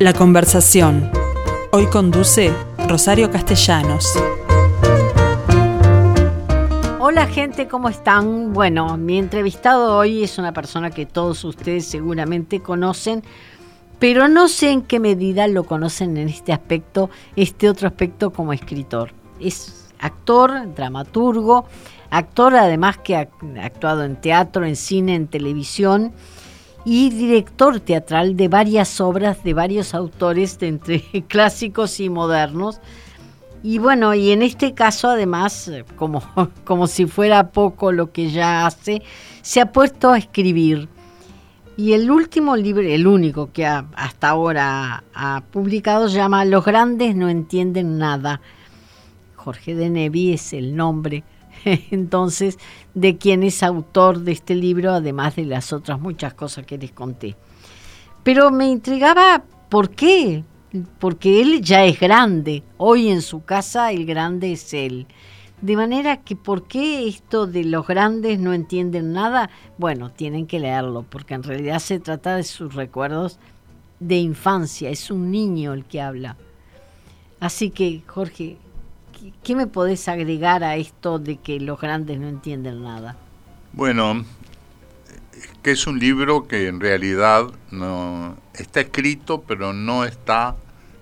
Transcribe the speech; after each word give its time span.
La 0.00 0.14
conversación. 0.14 1.10
Hoy 1.72 1.84
conduce 1.88 2.54
Rosario 2.88 3.30
Castellanos. 3.30 4.10
Hola 6.98 7.26
gente, 7.26 7.68
¿cómo 7.68 7.90
están? 7.90 8.54
Bueno, 8.54 8.96
mi 8.96 9.18
entrevistado 9.18 9.98
hoy 9.98 10.24
es 10.24 10.38
una 10.38 10.54
persona 10.54 10.88
que 10.88 11.04
todos 11.04 11.44
ustedes 11.44 11.84
seguramente 11.84 12.60
conocen, 12.60 13.22
pero 13.98 14.26
no 14.26 14.48
sé 14.48 14.70
en 14.70 14.80
qué 14.80 15.00
medida 15.00 15.46
lo 15.48 15.64
conocen 15.64 16.16
en 16.16 16.30
este 16.30 16.54
aspecto, 16.54 17.10
este 17.36 17.68
otro 17.68 17.86
aspecto 17.86 18.30
como 18.32 18.54
escritor. 18.54 19.12
Es 19.38 19.92
actor, 19.98 20.74
dramaturgo, 20.74 21.66
actor 22.08 22.56
además 22.56 22.96
que 22.96 23.16
ha 23.16 23.28
actuado 23.62 24.04
en 24.04 24.16
teatro, 24.16 24.64
en 24.64 24.76
cine, 24.76 25.14
en 25.14 25.26
televisión 25.26 26.14
y 26.84 27.10
director 27.10 27.80
teatral 27.80 28.36
de 28.36 28.48
varias 28.48 29.00
obras 29.00 29.44
de 29.44 29.54
varios 29.54 29.94
autores, 29.94 30.58
de 30.58 30.68
entre 30.68 31.00
clásicos 31.28 32.00
y 32.00 32.08
modernos. 32.08 32.80
Y 33.62 33.78
bueno, 33.78 34.14
y 34.14 34.30
en 34.30 34.42
este 34.42 34.72
caso 34.72 35.08
además, 35.08 35.70
como, 35.96 36.22
como 36.64 36.86
si 36.86 37.06
fuera 37.06 37.50
poco 37.50 37.92
lo 37.92 38.12
que 38.12 38.30
ya 38.30 38.66
hace, 38.66 39.02
se 39.42 39.60
ha 39.60 39.72
puesto 39.72 40.10
a 40.10 40.18
escribir. 40.18 40.88
Y 41.76 41.92
el 41.92 42.10
último 42.10 42.56
libro, 42.56 42.82
el 42.82 43.06
único 43.06 43.52
que 43.52 43.66
hasta 43.66 44.28
ahora 44.28 45.04
ha 45.14 45.42
publicado, 45.50 46.08
se 46.08 46.16
llama 46.16 46.44
Los 46.44 46.64
grandes 46.64 47.16
no 47.16 47.28
entienden 47.28 47.96
nada. 47.96 48.40
Jorge 49.36 49.74
de 49.74 49.88
Nevi 49.88 50.34
es 50.34 50.52
el 50.52 50.76
nombre 50.76 51.24
entonces 51.90 52.58
de 52.94 53.16
quien 53.16 53.42
es 53.42 53.62
autor 53.62 54.20
de 54.20 54.32
este 54.32 54.54
libro, 54.54 54.92
además 54.92 55.36
de 55.36 55.44
las 55.44 55.72
otras 55.72 56.00
muchas 56.00 56.34
cosas 56.34 56.66
que 56.66 56.78
les 56.78 56.92
conté. 56.92 57.36
Pero 58.22 58.50
me 58.50 58.68
intrigaba 58.68 59.44
por 59.68 59.90
qué, 59.90 60.44
porque 60.98 61.40
él 61.40 61.62
ya 61.62 61.84
es 61.84 61.98
grande, 61.98 62.62
hoy 62.76 63.08
en 63.08 63.22
su 63.22 63.44
casa 63.44 63.92
el 63.92 64.06
grande 64.06 64.52
es 64.52 64.74
él. 64.74 65.06
De 65.60 65.76
manera 65.76 66.18
que, 66.18 66.36
¿por 66.36 66.66
qué 66.66 67.06
esto 67.06 67.46
de 67.46 67.64
los 67.64 67.86
grandes 67.86 68.38
no 68.38 68.54
entienden 68.54 69.12
nada? 69.12 69.50
Bueno, 69.76 70.10
tienen 70.10 70.46
que 70.46 70.58
leerlo, 70.58 71.04
porque 71.08 71.34
en 71.34 71.42
realidad 71.42 71.80
se 71.80 72.00
trata 72.00 72.36
de 72.36 72.44
sus 72.44 72.74
recuerdos 72.74 73.38
de 73.98 74.16
infancia, 74.16 74.88
es 74.88 75.10
un 75.10 75.30
niño 75.30 75.74
el 75.74 75.84
que 75.84 76.00
habla. 76.00 76.36
Así 77.40 77.70
que, 77.70 78.02
Jorge, 78.06 78.56
¿qué 79.42 79.54
me 79.54 79.66
podés 79.66 80.08
agregar 80.08 80.64
a 80.64 80.76
esto 80.76 81.18
de 81.18 81.36
que 81.36 81.60
los 81.60 81.80
grandes 81.80 82.18
no 82.18 82.28
entienden 82.28 82.82
nada? 82.82 83.16
Bueno, 83.72 84.24
que 85.62 85.72
es 85.72 85.86
un 85.86 85.98
libro 85.98 86.46
que 86.46 86.68
en 86.68 86.80
realidad 86.80 87.46
no 87.70 88.36
está 88.54 88.80
escrito, 88.80 89.42
pero 89.46 89.72
no 89.72 90.04
está, 90.04 90.56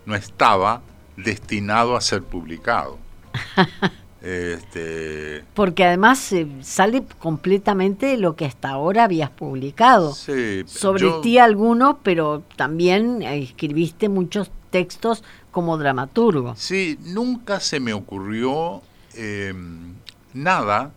no 0.07 0.15
estaba 0.15 0.83
destinado 1.17 1.97
a 1.97 2.01
ser 2.01 2.23
publicado. 2.23 2.99
este... 4.23 5.45
Porque 5.55 5.85
además 5.85 6.33
eh, 6.33 6.47
sale 6.63 7.05
completamente 7.19 8.07
de 8.07 8.17
lo 8.17 8.37
que 8.37 8.47
hasta 8.47 8.71
ahora 8.71 9.05
habías 9.05 9.31
publicado. 9.31 10.15
Sí, 10.15 10.65
Sobre 10.67 11.11
ti 11.23 11.39
alguno, 11.39 12.01
pero 12.03 12.43
también 12.57 13.23
escribiste 13.23 14.09
muchos 14.09 14.51
textos 14.71 15.25
como 15.51 15.79
dramaturgo. 15.79 16.55
Sí, 16.57 16.99
nunca 17.03 17.61
se 17.61 17.81
me 17.81 17.93
ocurrió 17.93 18.83
em, 19.15 19.95
nada 20.35 20.93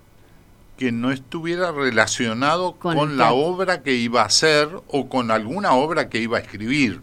que 0.78 0.92
no 0.92 1.12
estuviera 1.12 1.72
relacionado 1.72 2.74
con, 2.74 3.18
la 3.18 3.34
obra 3.34 3.84
que 3.84 3.94
iba 3.94 4.24
a 4.24 4.26
hacer 4.26 4.68
o 4.88 5.10
con 5.10 5.30
alguna 5.30 5.74
obra 5.74 6.10
que 6.10 6.20
iba 6.20 6.38
a 6.38 6.42
escribir. 6.42 7.02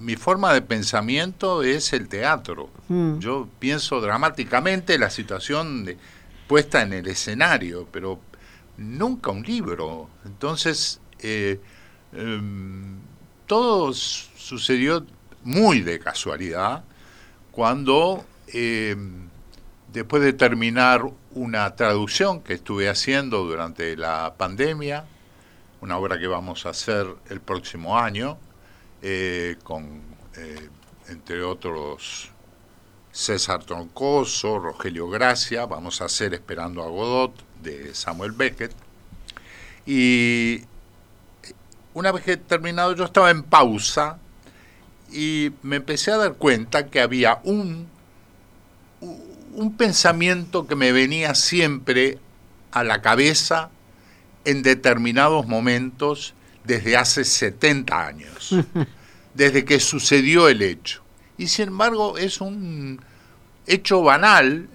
mi 0.00 0.16
forma 0.16 0.52
de 0.52 0.62
pensamiento 0.62 1.62
es 1.62 1.92
el 1.92 2.08
teatro. 2.08 2.68
Mm. 2.88 3.18
Yo 3.18 3.48
pienso 3.58 4.00
dramáticamente 4.00 4.98
la 4.98 5.08
situación 5.08 5.84
de, 5.84 5.96
puesta 6.50 6.82
en 6.82 6.92
el 6.92 7.06
escenario, 7.06 7.86
pero 7.92 8.18
nunca 8.76 9.30
un 9.30 9.44
libro. 9.44 10.08
Entonces, 10.24 11.00
eh, 11.20 11.60
em, 12.12 12.96
todo 13.46 13.92
sucedió 14.50 15.06
muy 15.44 15.80
de 15.80 16.00
casualidad 16.00 16.82
cuando 17.52 18.24
eh, 18.48 18.96
después 19.92 20.24
de 20.24 20.32
terminar 20.32 21.04
una 21.34 21.76
traducción 21.76 22.40
que 22.40 22.54
estuve 22.54 22.88
haciendo 22.88 23.44
durante 23.44 23.96
la 23.96 24.34
pandemia, 24.36 25.04
una 25.80 25.96
obra 25.98 26.18
que 26.18 26.26
vamos 26.26 26.66
a 26.66 26.70
hacer 26.70 27.06
el 27.28 27.40
próximo 27.40 27.96
año, 27.96 28.38
eh, 29.02 29.56
con, 29.62 30.02
eh, 30.36 30.68
entre 31.06 31.44
otros, 31.44 32.30
César 33.12 33.62
Troncoso, 33.62 34.58
Rogelio 34.58 35.08
Gracia, 35.08 35.64
vamos 35.64 36.00
a 36.00 36.06
hacer 36.06 36.34
Esperando 36.34 36.82
a 36.82 36.88
Godot, 36.88 37.34
de 37.62 37.94
Samuel 37.94 38.32
Beckett. 38.32 38.74
Y 39.86 40.62
una 41.94 42.10
vez 42.10 42.24
que 42.24 42.32
he 42.32 42.36
terminado, 42.36 42.96
yo 42.96 43.04
estaba 43.04 43.30
en 43.30 43.44
pausa 43.44 44.18
y 45.12 45.52
me 45.62 45.76
empecé 45.76 46.12
a 46.12 46.16
dar 46.16 46.34
cuenta 46.34 46.86
que 46.88 47.00
había 47.00 47.40
un, 47.44 47.88
un 49.54 49.76
pensamiento 49.76 50.66
que 50.66 50.76
me 50.76 50.92
venía 50.92 51.34
siempre 51.34 52.18
a 52.72 52.84
la 52.84 53.02
cabeza 53.02 53.70
en 54.44 54.62
determinados 54.62 55.46
momentos 55.46 56.34
desde 56.64 56.96
hace 56.96 57.24
70 57.24 58.06
años, 58.06 58.54
desde 59.34 59.64
que 59.64 59.80
sucedió 59.80 60.48
el 60.48 60.62
hecho. 60.62 61.02
Y 61.36 61.48
sin 61.48 61.68
embargo 61.68 62.18
es 62.18 62.40
un 62.40 63.00
hecho 63.66 64.02
banal, 64.02 64.68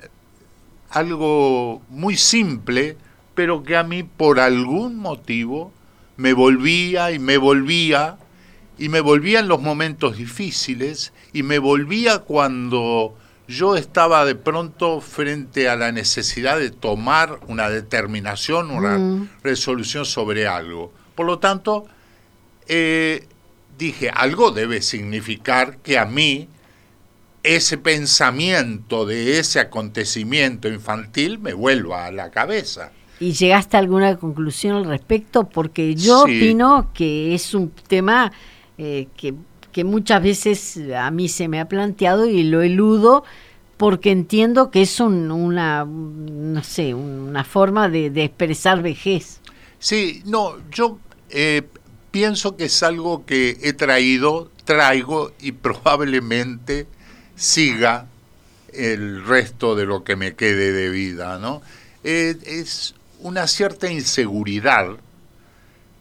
algo 0.90 1.81
muy 1.90 2.18
simple, 2.18 2.97
pero 3.34 3.63
que 3.63 3.75
a 3.75 3.84
mí 3.84 4.03
por 4.03 4.40
algún 4.40 4.97
motivo 4.97 5.72
me 6.18 6.34
volvía 6.34 7.12
y 7.12 7.19
me 7.19 7.38
volvía 7.38 8.18
y 8.78 8.90
me 8.90 9.00
volvía 9.00 9.40
en 9.40 9.47
los 9.47 9.62
momentos 9.62 10.18
difíciles 10.18 11.13
y 11.34 11.44
me 11.44 11.59
volvía 11.59 12.19
cuando 12.19 13.16
yo 13.47 13.75
estaba 13.75 14.25
de 14.25 14.36
pronto 14.36 15.02
frente 15.02 15.69
a 15.69 15.75
la 15.75 15.91
necesidad 15.91 16.58
de 16.58 16.72
tomar 16.72 17.40
una 17.47 17.69
determinación, 17.69 18.72
una 18.72 18.97
mm. 18.97 19.30
resolución 19.44 20.06
sobre 20.06 20.47
algo. 20.47 20.91
Por 21.13 21.25
lo 21.25 21.40
tanto, 21.40 21.86
eh, 22.68 23.28
dije, 23.78 24.09
algo 24.09 24.52
debe 24.52 24.81
significar 24.81 25.78
que 25.78 25.97
a 25.97 26.06
mí 26.06 26.50
ese 27.44 27.78
pensamiento 27.78 29.06
de 29.06 29.40
ese 29.40 29.59
acontecimiento 29.59 30.68
infantil 30.68 31.40
me 31.40 31.53
vuelva 31.53 32.06
a 32.06 32.12
la 32.12 32.31
cabeza. 32.31 32.92
¿Y 33.19 33.31
llegaste 33.31 33.78
a 33.78 33.80
alguna 33.80 34.18
conclusión 34.18 34.75
al 34.75 34.86
respecto? 34.86 35.47
Porque 35.47 35.96
yo 35.96 36.24
opino 36.24 36.90
que 36.94 37.34
es 37.34 37.53
un 37.53 37.69
tema 37.69 38.31
eh, 38.78 39.08
que, 39.16 39.34
muchas 39.84 40.24
veces 40.24 40.80
a 40.96 41.12
mí 41.12 41.28
se 41.28 41.50
me 41.50 41.59
ha 41.59 41.68
planteado 41.68 42.25
y 42.25 42.44
lo 42.44 42.62
eludo 42.62 43.25
porque 43.75 44.12
entiendo 44.12 44.72
que 44.72 44.84
es 44.84 45.02
una, 45.02 45.84
no 45.86 46.63
sé, 46.63 46.94
una 46.94 47.44
forma 47.44 47.90
de, 47.90 48.08
expresar 48.24 48.81
vejez. 48.81 49.41
Sí, 49.80 50.24
no, 50.25 50.56
yo 50.72 50.97
eh, 51.30 51.63
pienso 52.12 52.56
que 52.56 52.66
es 52.66 52.84
algo 52.84 53.25
que 53.25 53.58
he 53.62 53.74
traído, 53.74 54.50
traigo 54.63 55.34
y 55.42 55.52
probablemente 55.52 56.88
siga 57.36 58.07
el 58.72 59.25
resto 59.25 59.75
de 59.75 59.86
lo 59.86 60.06
que 60.06 60.16
me 60.16 60.36
quede 60.36 60.72
de 60.72 60.90
vida, 60.90 61.38
¿no? 61.38 61.62
Eh, 62.06 62.38
es 62.46 62.96
una 63.19 63.48
cierta 63.48 63.92
inseguridad 63.92 64.98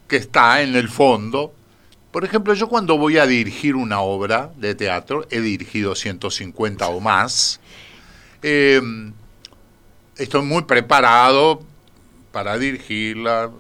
que 0.06 0.17
está 0.17 0.62
en 0.62 0.77
el 0.77 0.88
fondo 0.88 1.53
por 2.14 2.25
ejemplo, 2.25 2.55
yo 2.55 2.69
cuando 2.69 2.96
voy 2.96 3.19
a 3.19 3.26
dirigir 3.26 3.75
una 3.75 4.00
obra 4.00 4.52
de 4.56 4.76
teatro, 4.76 5.26
he 5.32 5.40
dirigido 5.40 5.96
150 5.96 6.87
o 6.87 7.00
más, 7.00 7.58
em, 8.40 9.12
estoy 10.16 10.43
muy 10.43 10.62
preparado 10.62 11.61
para 12.31 12.56
dirigirla, 12.56 13.50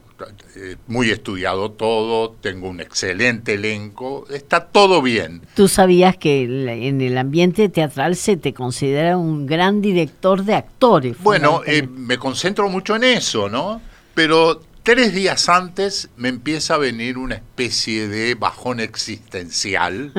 eh, 0.54 0.76
muy 0.86 1.10
estudiado 1.10 1.72
todo, 1.72 2.30
tengo 2.40 2.68
un 2.68 2.80
excelente 2.80 3.54
elenco, 3.54 4.24
está 4.30 4.66
todo 4.66 5.02
bien. 5.02 5.42
Tú 5.56 5.66
sabías 5.66 6.16
que 6.16 6.44
en 6.44 7.00
el 7.00 7.18
ambiente 7.18 7.68
teatral 7.68 8.14
se 8.14 8.36
te 8.36 8.54
considera 8.54 9.16
un 9.16 9.46
gran 9.46 9.82
director 9.82 10.44
de 10.44 10.54
actores. 10.54 11.16
Bueno, 11.24 11.62
eh, 11.66 11.88
me 11.92 12.18
concentro 12.18 12.68
mucho 12.68 12.94
en 12.94 13.02
eso, 13.02 13.48
¿no? 13.48 13.82
Pero 14.14 14.60
Tres 14.84 15.14
días 15.14 15.48
antes 15.48 16.10
me 16.18 16.28
empieza 16.28 16.74
a 16.74 16.78
venir 16.78 17.16
una 17.16 17.36
especie 17.36 18.06
de 18.06 18.34
bajón 18.34 18.80
existencial 18.80 20.12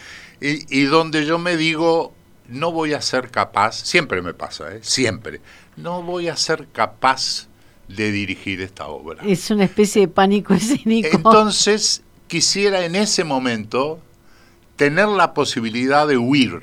y, 0.40 0.82
donde 0.84 1.26
yo 1.26 1.40
me 1.40 1.56
digo, 1.56 2.14
no 2.46 2.70
voy 2.70 2.92
a 2.92 3.02
ser 3.02 3.32
capaz, 3.32 3.84
siempre 3.84 4.22
me 4.22 4.32
pasa, 4.32 4.76
¿eh? 4.76 4.78
siempre, 4.80 5.40
no 5.76 6.04
voy 6.04 6.28
a 6.28 6.36
ser 6.36 6.68
capaz 6.68 7.48
de 7.88 8.12
dirigir 8.12 8.60
esta 8.60 8.86
obra. 8.86 9.24
Es 9.26 9.50
una 9.50 9.64
especie 9.64 10.02
de 10.02 10.08
pánico 10.08 10.54
escénico. 10.54 11.08
Entonces, 11.16 12.04
quisiera 12.28 12.84
en 12.84 12.94
ese 12.94 13.24
momento 13.24 13.98
tener 14.76 15.08
la 15.08 15.34
posibilidad 15.34 16.06
de 16.06 16.16
huir, 16.16 16.62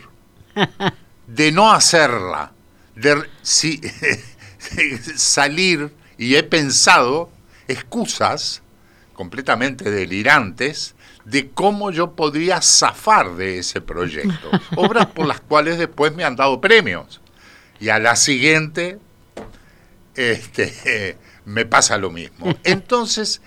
de 1.27 1.51
no 1.51 1.73
hacerla, 1.73 2.53
de 2.95 3.21
si, 3.41 3.81
salir, 5.17 5.91
y 6.17 6.35
he 6.35 6.43
pensado 6.43 7.37
excusas 7.69 8.61
completamente 9.13 9.89
delirantes 9.91 10.95
de 11.25 11.49
cómo 11.49 11.91
yo 11.91 12.15
podría 12.15 12.61
zafar 12.61 13.35
de 13.35 13.59
ese 13.59 13.81
proyecto. 13.81 14.49
Obras 14.75 15.07
por 15.07 15.27
las 15.27 15.39
cuales 15.39 15.77
después 15.77 16.13
me 16.15 16.23
han 16.23 16.35
dado 16.35 16.59
premios. 16.59 17.21
Y 17.79 17.89
a 17.89 17.99
la 17.99 18.15
siguiente 18.15 18.97
este, 20.15 21.17
me 21.45 21.65
pasa 21.65 21.97
lo 21.97 22.11
mismo. 22.11 22.55
Entonces, 22.63 23.41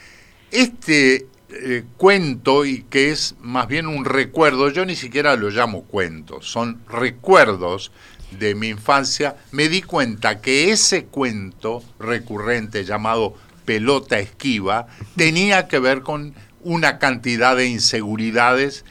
este 0.51 1.27
eh, 1.51 1.85
cuento, 1.97 2.65
y 2.65 2.85
que 2.85 3.11
es 3.11 3.35
más 3.41 3.69
bien 3.69 3.87
un 3.87 4.05
recuerdo, 4.05 4.71
yo 4.71 4.85
ni 4.87 4.97
siquiera 4.97 5.37
lo 5.37 5.51
llamo 5.51 5.85
cuentos, 5.85 6.47
son 6.51 6.81
recuerdos 6.89 7.93
de 8.31 8.55
mi 8.55 8.69
infancia, 8.69 9.37
me 9.51 9.69
di 9.69 9.83
cuenta 9.83 10.41
que 10.41 10.71
ese 10.71 11.05
cuento 11.05 11.83
recurrente 11.99 12.85
llamado 12.85 13.35
pelota 13.64 14.19
esquiva 14.19 14.87
tenía 15.17 15.69
que 15.69 15.79
ver 15.79 16.03
con 16.03 16.35
una 16.62 16.99
cantidad 16.99 17.56
de 17.56 17.67
inseguridades 17.67 18.85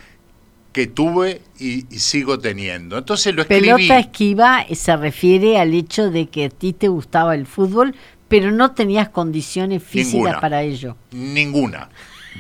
que 0.73 0.88
tuve 0.88 1.41
y, 1.59 1.81
sigo 2.00 2.39
teniendo. 2.39 2.97
Entonces 2.97 3.35
lo 3.35 3.41
escribí. 3.41 3.62
Pelota 3.62 4.00
esquiva 4.00 4.65
se 4.73 4.95
refiere 4.95 5.59
al 5.59 5.73
hecho 5.73 6.09
de 6.09 6.27
que 6.27 6.45
a 6.45 6.50
ti 6.50 6.73
te 6.73 6.88
gustaba 6.88 7.35
el 7.35 7.45
fútbol, 7.45 7.95
pero 8.27 8.51
no 8.51 8.71
tenías 8.71 9.09
condiciones 9.09 9.83
físicas 9.83 10.39
para 10.39 10.63
ello. 10.63 10.95
Ninguna, 11.12 11.89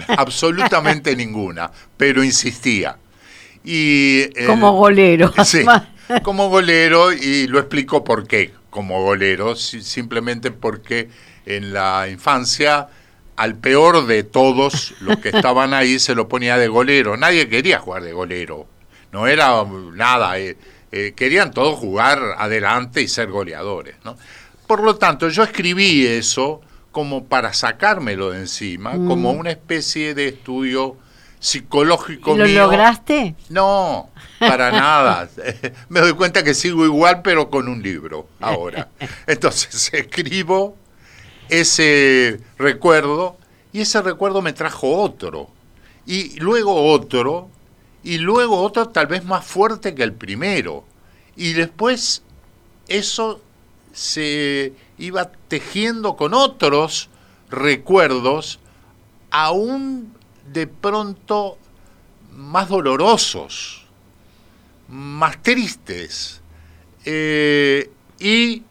absolutamente 0.07 1.15
ninguna, 1.17 1.71
pero 1.97 2.23
insistía. 2.23 2.97
Y, 3.63 4.21
eh, 4.21 4.45
como 4.47 4.73
golero. 4.73 5.33
Sí, 5.43 5.65
como 6.23 6.49
golero 6.49 7.13
y 7.13 7.47
lo 7.47 7.59
explico 7.59 8.03
por 8.03 8.27
qué 8.27 8.51
como 8.71 9.03
golero, 9.03 9.55
simplemente 9.55 10.49
porque 10.49 11.09
en 11.45 11.73
la 11.73 12.07
infancia 12.09 12.89
al 13.35 13.55
peor 13.55 14.05
de 14.05 14.23
todos 14.23 14.93
los 15.01 15.17
que 15.17 15.29
estaban 15.33 15.73
ahí 15.73 15.99
se 15.99 16.15
lo 16.15 16.27
ponía 16.27 16.57
de 16.57 16.67
golero. 16.67 17.17
Nadie 17.17 17.49
quería 17.49 17.79
jugar 17.79 18.03
de 18.03 18.13
golero. 18.13 18.67
No 19.11 19.27
era 19.27 19.63
nada. 19.93 20.37
Eh, 20.37 20.57
eh, 20.91 21.13
querían 21.15 21.51
todos 21.51 21.79
jugar 21.79 22.35
adelante 22.37 23.01
y 23.01 23.07
ser 23.07 23.29
goleadores. 23.29 23.95
¿no? 24.03 24.17
Por 24.67 24.83
lo 24.83 24.95
tanto, 24.95 25.29
yo 25.29 25.43
escribí 25.43 26.05
eso 26.05 26.61
como 26.91 27.25
para 27.25 27.53
sacármelo 27.53 28.31
de 28.31 28.39
encima, 28.39 28.93
mm. 28.93 29.07
como 29.07 29.31
una 29.31 29.51
especie 29.51 30.13
de 30.13 30.27
estudio 30.27 30.97
psicológico 31.39 32.37
¿Lo 32.37 32.45
lograste? 32.45 33.35
No, 33.49 34.11
para 34.39 34.71
nada. 34.71 35.29
Me 35.89 36.01
doy 36.01 36.13
cuenta 36.13 36.43
que 36.43 36.53
sigo 36.53 36.85
igual, 36.85 37.21
pero 37.23 37.49
con 37.49 37.67
un 37.67 37.81
libro 37.81 38.27
ahora. 38.39 38.89
Entonces 39.25 39.93
escribo 39.93 40.77
ese 41.51 42.39
recuerdo 42.57 43.37
y 43.73 43.81
ese 43.81 44.01
recuerdo 44.01 44.41
me 44.41 44.53
trajo 44.53 44.97
otro. 44.97 45.49
Y 46.05 46.39
luego 46.39 46.91
otro, 46.91 47.49
y 48.03 48.17
luego 48.17 48.61
otro 48.61 48.89
tal 48.89 49.07
vez 49.07 49.23
más 49.25 49.45
fuerte 49.45 49.93
que 49.93 50.01
el 50.01 50.13
primero. 50.13 50.85
Y 51.35 51.53
después 51.53 52.23
eso 52.87 53.41
se 53.93 54.73
iba 54.97 55.29
tejiendo 55.49 56.15
con 56.15 56.33
otros 56.33 57.09
recuerdos, 57.49 58.59
aún 59.29 60.13
de 60.53 60.67
pronto 60.67 61.57
más 62.33 62.69
dolorosos, 62.69 63.83
más 64.87 65.43
tristes. 65.43 66.41
Eh, 67.03 67.89
y 68.19 68.63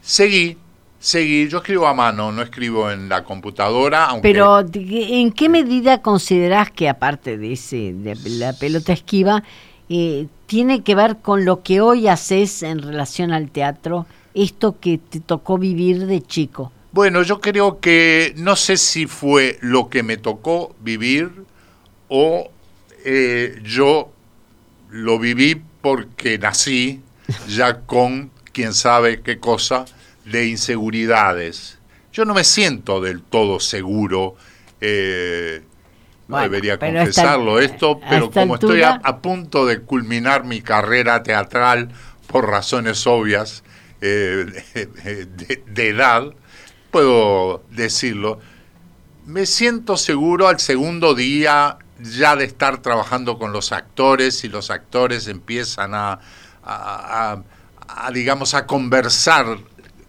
seguí 0.00 0.58
seguir. 1.04 1.48
Yo 1.50 1.58
escribo 1.58 1.86
a 1.86 1.94
mano, 1.94 2.32
no 2.32 2.42
escribo 2.42 2.90
en 2.90 3.08
la 3.08 3.24
computadora. 3.24 4.08
Pero, 4.22 4.64
¿en 4.72 5.32
qué 5.32 5.48
medida 5.48 6.00
consideras 6.00 6.70
que, 6.70 6.88
aparte 6.88 7.36
de, 7.36 7.52
ese, 7.52 7.92
de 7.92 8.16
la 8.30 8.54
pelota 8.54 8.92
esquiva, 8.92 9.42
eh, 9.90 10.26
tiene 10.46 10.82
que 10.82 10.94
ver 10.94 11.18
con 11.18 11.44
lo 11.44 11.62
que 11.62 11.82
hoy 11.82 12.08
haces 12.08 12.62
en 12.62 12.80
relación 12.80 13.32
al 13.32 13.50
teatro, 13.50 14.06
esto 14.32 14.80
que 14.80 14.98
te 14.98 15.20
tocó 15.20 15.58
vivir 15.58 16.06
de 16.06 16.22
chico? 16.22 16.72
Bueno, 16.92 17.22
yo 17.22 17.40
creo 17.40 17.80
que 17.80 18.32
no 18.36 18.56
sé 18.56 18.76
si 18.78 19.06
fue 19.06 19.58
lo 19.60 19.90
que 19.90 20.02
me 20.02 20.16
tocó 20.16 20.74
vivir 20.80 21.30
o 22.08 22.50
eh, 23.04 23.60
yo 23.62 24.10
lo 24.90 25.18
viví 25.18 25.60
porque 25.82 26.38
nací 26.38 27.02
ya 27.48 27.80
con 27.80 28.30
quién 28.52 28.72
sabe 28.72 29.20
qué 29.22 29.38
cosa 29.38 29.84
de 30.24 30.46
inseguridades. 30.46 31.78
Yo 32.12 32.24
no 32.24 32.34
me 32.34 32.44
siento 32.44 33.00
del 33.00 33.22
todo 33.22 33.60
seguro, 33.60 34.36
eh, 34.80 35.62
no 36.28 36.40
debería 36.40 36.78
confesarlo 36.78 37.58
esto, 37.58 38.00
pero 38.08 38.30
como 38.30 38.54
estoy 38.54 38.82
a, 38.82 39.18
punto 39.18 39.66
de 39.66 39.80
culminar 39.80 40.44
mi 40.44 40.62
carrera 40.62 41.22
teatral 41.22 41.90
por 42.26 42.48
razones 42.48 43.06
obvias 43.06 43.62
eh, 44.00 44.46
de, 45.66 45.88
edad, 45.88 46.32
puedo 46.90 47.62
decirlo, 47.70 48.40
me 49.26 49.44
siento 49.44 49.96
seguro 49.96 50.48
al 50.48 50.60
segundo 50.60 51.14
día 51.14 51.78
ya 52.00 52.36
de 52.36 52.44
estar 52.44 52.80
trabajando 52.80 53.38
con 53.38 53.52
los 53.52 53.72
actores 53.72 54.44
y 54.44 54.48
los 54.48 54.70
actores 54.70 55.28
empiezan 55.28 55.94
a, 55.94 56.20
a 56.64 58.10
digamos, 58.12 58.54
a 58.54 58.66
conversar 58.66 59.58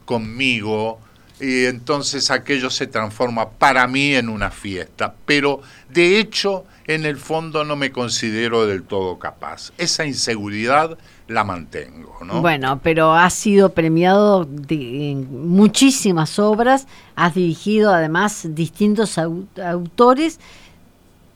conmigo 0.05 0.99
y 1.39 1.65
entonces 1.65 2.31
aquello 2.31 2.69
se 2.69 2.87
transforma 2.87 3.49
para 3.49 3.87
mí 3.87 4.15
en 4.15 4.29
una 4.29 4.51
fiesta. 4.51 5.13
Pero 5.25 5.61
de 5.89 6.19
hecho, 6.19 6.65
en 6.87 7.05
el 7.05 7.17
fondo 7.17 7.65
no 7.65 7.75
me 7.75 7.91
considero 7.91 8.65
del 8.67 8.83
todo 8.83 9.19
capaz. 9.19 9.73
Esa 9.77 10.05
inseguridad 10.05 10.97
la 11.27 11.43
mantengo. 11.43 12.17
¿no? 12.23 12.41
Bueno, 12.41 12.79
pero 12.81 13.13
has 13.13 13.33
sido 13.33 13.73
premiado 13.73 14.47
en 14.69 15.47
muchísimas 15.47 16.39
obras, 16.39 16.87
has 17.15 17.33
dirigido 17.33 17.93
además 17.93 18.47
distintos 18.51 19.17
autores, 19.17 20.39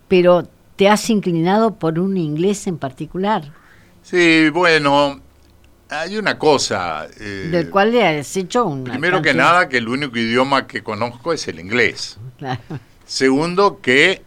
pero 0.08 0.48
te 0.76 0.88
has 0.88 1.10
inclinado 1.10 1.76
por 1.76 2.00
un 2.00 2.16
inglés 2.16 2.68
en 2.68 2.78
particular. 2.78 3.52
Sí, 4.02 4.50
bueno, 4.50 5.20
hay 5.90 6.18
una 6.18 6.38
cosa. 6.38 7.08
Eh, 7.20 7.50
Del 7.52 7.70
cual 7.70 7.92
le 7.92 8.06
has 8.06 8.38
hecho 8.38 8.66
un. 8.66 8.84
Primero 8.84 9.22
que 9.22 9.34
nada, 9.34 9.68
que 9.68 9.78
el 9.78 9.88
único 9.88 10.18
idioma 10.18 10.68
que 10.68 10.84
conozco 10.84 11.34
es 11.34 11.48
el 11.48 11.60
inglés. 11.60 12.18
Segundo, 13.06 13.80
que 13.82 14.22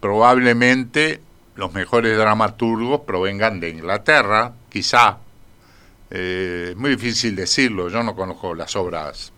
probablemente 0.00 1.20
los 1.56 1.72
mejores 1.72 2.16
dramaturgos 2.16 3.00
provengan 3.00 3.60
de 3.60 3.70
Inglaterra, 3.70 4.52
quizá. 4.68 5.18
Eh, 6.10 6.68
es 6.70 6.76
muy 6.76 6.90
difícil 6.90 7.36
decirlo, 7.36 7.88
yo 7.88 8.02
no 8.02 8.16
conozco 8.16 8.54
las 8.54 8.74
obras 8.74 9.32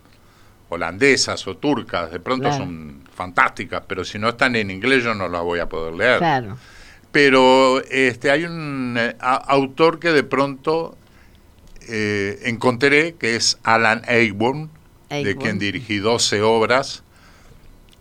holandesas 0.69 1.45
o 1.47 1.57
turcas, 1.57 2.11
de 2.11 2.19
pronto 2.19 2.51
son 2.51 3.03
fantásticas, 3.13 3.83
pero 3.87 4.03
si 4.03 4.17
no 4.17 4.29
están 4.29 4.55
en 4.55 4.71
inglés 4.71 5.03
yo 5.03 5.13
no 5.13 5.27
las 5.27 5.43
voy 5.43 5.59
a 5.59 5.69
poder 5.69 5.93
leer. 5.93 6.17
Claro. 6.17 6.57
Pero 7.11 7.79
este, 7.91 8.31
hay 8.31 8.45
un 8.45 8.95
eh, 8.97 9.15
autor 9.19 9.99
que 9.99 10.11
de 10.11 10.23
pronto 10.23 10.97
eh, 11.87 12.39
encontré 12.45 13.15
que 13.15 13.35
es 13.35 13.59
Alan 13.63 14.01
Ayburn, 14.07 14.69
de 15.09 15.35
quien 15.37 15.59
dirigí 15.59 15.97
12 15.97 16.41
obras. 16.41 17.03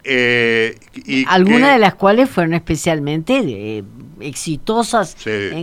Eh, 0.04 0.78
y 1.04 1.24
Algunas 1.28 1.74
de 1.74 1.78
las 1.78 1.94
cuales 1.94 2.28
fueron 2.28 2.54
especialmente 2.54 3.38
eh, 3.38 3.84
exitosas. 4.20 5.16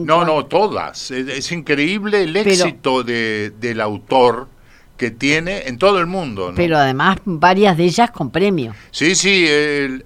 no, 0.03 0.25
no, 0.25 0.45
todas. 0.45 1.11
Es, 1.11 1.51
increíble 1.51 2.23
el 2.23 2.35
éxito 2.35 3.03
de, 3.03 3.51
del 3.59 3.81
autor 3.81 4.47
que 4.95 5.11
tiene 5.11 5.67
en 5.67 5.77
todo 5.77 5.99
el 5.99 6.05
mundo. 6.05 6.53
Pero 6.55 6.77
además 6.77 7.17
varias 7.25 7.77
de 7.77 7.85
ellas 7.85 8.11
con 8.11 8.31
premios. 8.31 8.75
Sí, 8.91 9.15
sí. 9.15 9.47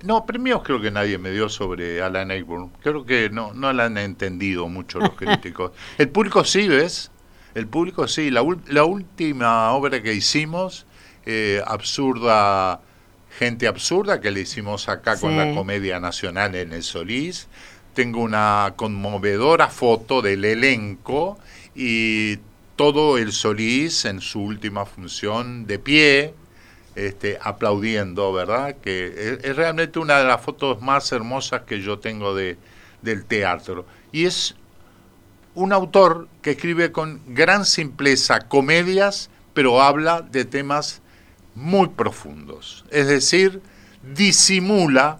no, 0.04 0.26
premios 0.26 0.62
creo 0.64 0.80
que 0.80 0.92
nadie 0.92 1.18
me 1.18 1.32
dio 1.32 1.50
sobre 1.50 2.02
Alan 2.02 2.32
Ayburn. 2.32 2.72
Creo 2.82 3.06
que 3.06 3.30
no, 3.30 3.54
no 3.54 3.74
la 3.74 3.86
han 3.86 3.98
entendido 3.98 4.68
mucho 4.70 5.00
los 5.00 5.12
críticos. 5.16 5.72
el 5.98 6.10
público 6.10 6.46
sí, 6.46 6.68
¿ves? 6.68 7.12
El 7.56 7.68
público 7.68 8.08
sí, 8.08 8.32
la, 8.32 8.44
la 8.68 8.84
última 8.84 9.72
obra 9.74 10.02
que 10.02 10.14
hicimos, 10.14 10.86
eh, 11.26 11.62
Absurda, 11.66 12.82
Gente 13.38 13.68
Absurda, 13.68 14.22
que 14.22 14.32
le 14.32 14.42
hicimos 14.42 14.90
acá 14.90 15.20
con 15.20 15.38
la 15.38 15.54
Comedia 15.54 16.00
Nacional 16.00 16.56
en 16.56 16.74
el 16.74 16.84
Solís, 16.84 17.48
tengo 17.94 18.22
una 18.22 18.74
conmovedora 18.76 19.70
foto 19.70 20.22
del 20.22 20.46
elenco 20.46 21.38
y 21.76 22.38
todo 22.76 23.18
el 23.18 23.32
Solís 23.32 24.06
en 24.06 24.20
su 24.20 24.42
última 24.42 24.86
función 24.86 25.68
de 25.68 25.80
pie, 25.80 26.34
este, 26.96 27.38
aplaudiendo, 27.42 28.34
¿verdad? 28.34 28.76
Que 28.82 29.40
es, 29.44 29.56
realmente 29.56 30.00
una 30.00 30.20
de 30.20 30.26
las 30.26 30.42
fotos 30.42 30.82
más 30.82 31.12
hermosas 31.12 31.62
que 31.62 31.82
yo 31.82 32.00
tengo 32.00 32.36
de, 32.36 32.58
del 33.02 33.26
teatro. 33.26 33.86
Y 34.12 34.26
es 34.26 34.56
un 35.56 35.74
autor 35.74 36.28
que 36.42 36.52
escribe 36.52 36.92
con 36.92 37.22
gran 37.28 37.66
simpleza 37.66 38.48
comedias, 38.48 39.30
pero 39.54 39.82
habla 39.82 40.22
de 40.22 40.46
temas 40.46 41.02
muy 41.56 41.90
profundos. 41.90 42.86
Es 42.90 43.08
decir, 43.08 43.62
disimula 44.16 45.20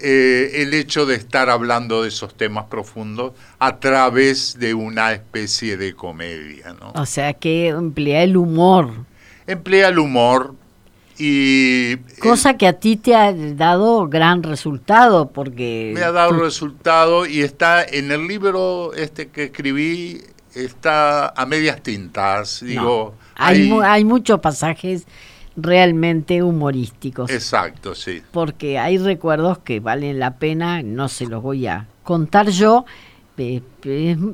eh, 0.00 0.62
el 0.62 0.74
hecho 0.74 1.06
de 1.06 1.16
estar 1.16 1.50
hablando 1.50 2.02
de 2.02 2.08
esos 2.08 2.34
temas 2.36 2.66
profundos 2.66 3.32
a 3.58 3.78
través 3.80 4.58
de 4.58 4.72
una 4.74 5.12
especie 5.12 5.76
de 5.76 5.94
comedia. 5.94 6.74
¿no? 6.80 6.92
O 7.00 7.04
sea 7.04 7.34
que 7.34 7.68
emplea 7.68 8.22
el 8.22 8.36
humor. 8.36 8.92
Emplea 9.46 9.88
el 9.88 9.98
humor, 9.98 10.54
y, 11.18 11.96
Cosa 12.20 12.56
que 12.56 12.66
a 12.66 12.74
ti 12.74 12.96
te 12.96 13.14
ha 13.14 13.32
dado 13.32 14.08
gran 14.08 14.42
resultado, 14.42 15.30
porque... 15.30 15.92
Me 15.94 16.02
ha 16.02 16.12
dado 16.12 16.32
resultado 16.32 17.26
y 17.26 17.40
está 17.40 17.82
en 17.84 18.12
el 18.12 18.26
libro 18.28 18.92
este 18.94 19.28
que 19.28 19.44
escribí, 19.44 20.22
está 20.54 21.28
a 21.28 21.46
medias 21.46 21.82
tintas. 21.82 22.60
Digo, 22.64 23.14
hay, 23.34 23.70
hay, 23.84 24.04
muchos 24.04 24.40
pasajes 24.40 25.06
realmente 25.56 26.42
humorísticos. 26.42 27.30
Exacto, 27.30 27.94
sí. 27.94 28.22
Porque 28.30 28.78
hay 28.78 28.98
recuerdos 28.98 29.58
que 29.58 29.80
valen 29.80 30.18
la 30.18 30.36
pena, 30.36 30.82
no 30.82 31.08
se 31.08 31.26
los 31.26 31.42
voy 31.42 31.66
a 31.66 31.86
contar 32.04 32.48
yo. 32.50 32.84
Eh, 33.36 33.62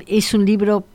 es 0.07 0.33
un 0.33 0.45
libro 0.45 0.85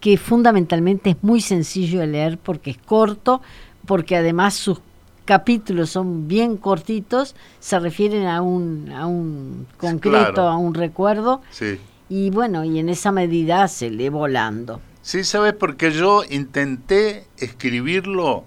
que 0.00 0.18
fundamentalmente 0.18 1.10
es 1.10 1.16
muy 1.22 1.40
sencillo 1.40 2.00
de 2.00 2.06
leer 2.06 2.38
porque 2.38 2.70
es 2.70 2.78
corto, 2.78 3.40
porque 3.86 4.16
además 4.16 4.54
sus 4.54 4.80
capítulos 5.24 5.90
son 5.90 6.28
bien 6.28 6.56
cortitos, 6.56 7.34
se 7.60 7.78
refieren 7.78 8.26
a 8.26 8.42
un, 8.42 8.92
a 8.92 9.06
un 9.06 9.66
concreto, 9.78 10.42
a 10.42 10.56
un 10.56 10.74
recuerdo. 10.74 11.42
Sí. 11.50 11.78
Y 12.08 12.30
bueno, 12.30 12.64
y 12.64 12.78
en 12.78 12.88
esa 12.88 13.12
medida 13.12 13.66
se 13.68 13.90
lee 13.90 14.08
volando. 14.08 14.80
Sí, 15.02 15.24
¿sabes? 15.24 15.54
Porque 15.54 15.90
yo 15.92 16.22
intenté 16.28 17.26
escribirlo 17.36 18.44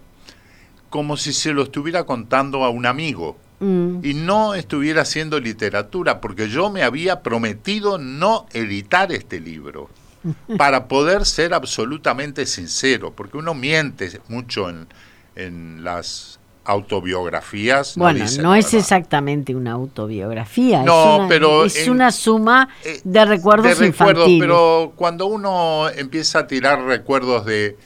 como 0.90 1.18
si 1.18 1.34
se 1.34 1.54
lo 1.54 1.64
estuviera 1.64 2.06
contando 2.06 2.64
a 2.64 2.70
un 2.70 2.86
amigo. 2.86 3.38
Mm. 3.60 4.00
Y 4.04 4.14
no 4.14 4.54
estuviera 4.54 5.02
haciendo 5.02 5.40
literatura, 5.40 6.22
porque 6.22 6.48
yo 6.48 6.70
me 6.70 6.84
había 6.84 7.24
prometido 7.24 7.98
no 7.98 8.46
editar 8.54 9.12
este 9.12 9.40
libro, 9.40 9.90
para 10.58 10.88
poder 10.88 11.26
ser 11.26 11.54
absolutamente 11.54 12.46
sincero, 12.46 13.14
porque 13.16 13.38
uno 13.38 13.56
miente 13.56 14.22
mucho 14.28 14.70
en, 14.70 14.88
en 15.36 15.84
las 15.84 16.40
autobiografías. 16.68 17.96
Bueno, 17.96 18.26
no, 18.42 18.54
es 18.54 18.74
exactamente 18.74 19.56
una 19.56 19.72
autobiografía. 19.72 20.84
No, 20.84 21.14
es 21.14 21.20
una, 21.20 21.28
pero 21.30 21.66
es 21.66 21.88
una 21.88 22.12
suma 22.12 22.68
eh, 22.84 23.00
de 23.06 23.26
recuerdos 23.26 23.80
de 23.80 23.88
recuerdos, 23.88 24.30
Pero 24.38 24.92
cuando 24.96 25.28
uno 25.28 25.90
empieza 25.90 26.40
a 26.40 26.48
tirar 26.48 26.82
recuerdos 26.84 27.46
de, 27.46 27.78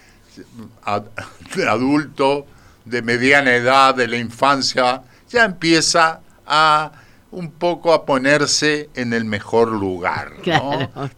de, 1.55 1.69
adulto, 1.69 2.47
de 2.85 3.03
mediana 3.03 3.55
edad, 3.55 3.93
de 3.93 4.07
la 4.07 4.17
infancia, 4.17 5.03
ya 5.29 5.45
empieza 5.45 6.21
a 6.47 6.91
un 7.29 7.51
poco 7.51 7.93
a 7.93 8.03
ponerse 8.03 8.89
en 8.95 9.13
el 9.13 9.25
mejor 9.25 9.69
lugar. 9.69 10.33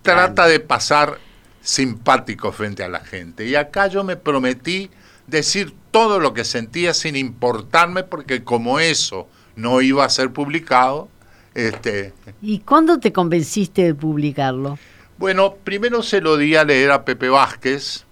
Trata 0.02 0.48
de 0.48 0.60
pasar 0.60 1.18
simpático 1.62 2.52
frente 2.52 2.84
a 2.84 2.90
la 2.90 3.00
gente. 3.00 3.48
Y 3.48 3.56
acá 3.56 3.88
yo 3.88 4.04
me 4.04 4.18
prometí 4.18 4.92
decir 5.28 5.74
todo 5.94 6.20
lo 6.20 6.34
que 6.34 6.44
sentía 6.44 6.96
sin 6.96 7.16
importarme, 7.16 8.04
porque 8.04 8.44
como 8.44 8.80
eso 8.80 9.30
no 9.56 9.80
iba 9.80 10.04
a 10.04 10.10
ser 10.10 10.34
publicado. 10.34 11.08
Este, 11.54 12.14
¿Y 12.42 12.60
cuándo 12.60 13.00
te 13.00 13.14
convenciste 13.14 13.84
de 13.84 13.94
publicarlo? 13.94 14.80
Bueno, 15.20 15.54
primero 15.64 16.02
se 16.02 16.20
lo 16.20 16.36
di 16.36 16.56
a 16.56 16.64
leer 16.64 16.90
a 16.90 17.06
Pepe 17.06 17.30
Vázquez, 17.30 18.06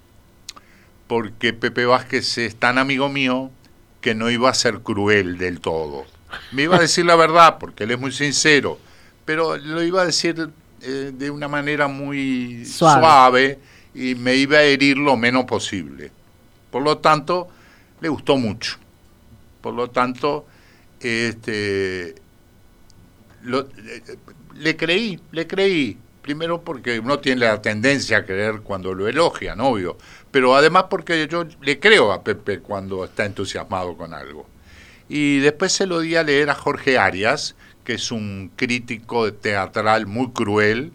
porque 1.08 1.54
Pepe 1.54 1.86
Vázquez 1.86 2.38
es 2.38 2.56
tan 2.56 2.78
amigo 2.78 3.10
mío 3.10 3.50
que 4.00 4.14
no 4.14 4.30
iba 4.30 4.52
a 4.52 4.54
ser 4.54 4.82
cruel 4.82 5.40
del 5.40 5.60
todo. 5.60 6.06
Me 6.52 6.62
iba 6.64 6.76
a 6.76 6.80
decir 6.80 7.06
la 7.06 7.16
verdad, 7.16 7.58
porque 7.60 7.86
él 7.86 7.92
es 7.92 8.00
muy 8.00 8.12
sincero, 8.12 8.78
pero 9.26 9.58
lo 9.58 9.82
iba 9.82 10.04
a 10.04 10.06
decir 10.06 10.52
eh, 10.84 11.12
de 11.12 11.32
una 11.32 11.48
manera 11.48 11.88
muy 11.88 12.64
suave 12.64 13.58
y 13.96 14.14
me 14.14 14.36
iba 14.36 14.58
a 14.58 14.64
herir 14.64 14.98
lo 14.98 15.18
menos 15.18 15.46
posible. 15.46 16.12
Por 16.70 16.84
lo 16.84 17.00
tanto, 17.00 17.50
le 18.02 18.10
gustó 18.10 18.38
mucho. 18.38 18.78
Por 19.62 19.74
lo 19.74 19.90
tanto, 19.90 20.46
este, 21.00 22.16
le 24.56 24.76
creí, 24.76 25.20
le 25.32 25.48
creí. 25.48 25.98
Primero 26.22 26.62
porque 26.62 27.00
uno 27.00 27.18
tiene 27.20 27.42
la 27.42 27.62
tendencia 27.62 28.18
a 28.18 28.26
creer 28.26 28.62
cuando 28.62 28.94
lo 28.94 29.08
elogia, 29.08 29.56
obvio. 29.56 29.98
Pero 30.30 30.56
además 30.56 30.86
porque 30.90 31.28
yo 31.28 31.46
le 31.62 31.80
creo 31.80 32.12
a 32.12 32.24
Pepe 32.24 32.60
cuando 32.60 33.06
está 33.06 33.26
entusiasmado 33.26 33.98
con 33.98 34.14
algo. 34.14 34.48
Y 35.10 35.40
después 35.40 35.72
se 35.72 35.88
lo 35.88 36.00
di 36.00 36.16
a 36.16 36.24
leer 36.24 36.50
a 36.52 36.56
Jorge 36.56 36.98
Arias, 36.98 37.56
que 37.84 37.94
es 37.94 38.12
un 38.12 38.52
crítico 38.56 39.34
teatral 39.34 40.06
muy 40.06 40.32
cruel, 40.32 40.94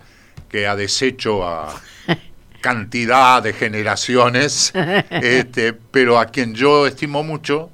que 0.49 0.69
ha 0.69 0.77
deshecho 0.77 1.45
a, 1.45 1.75
cantidad 2.61 3.43
de 3.43 3.53
generaciones, 3.53 4.73
este, 5.11 5.73
pero 5.73 6.19
a 6.19 6.27
quien 6.27 6.55
yo 6.55 6.87
estimo 6.87 7.23
mucho 7.23 7.71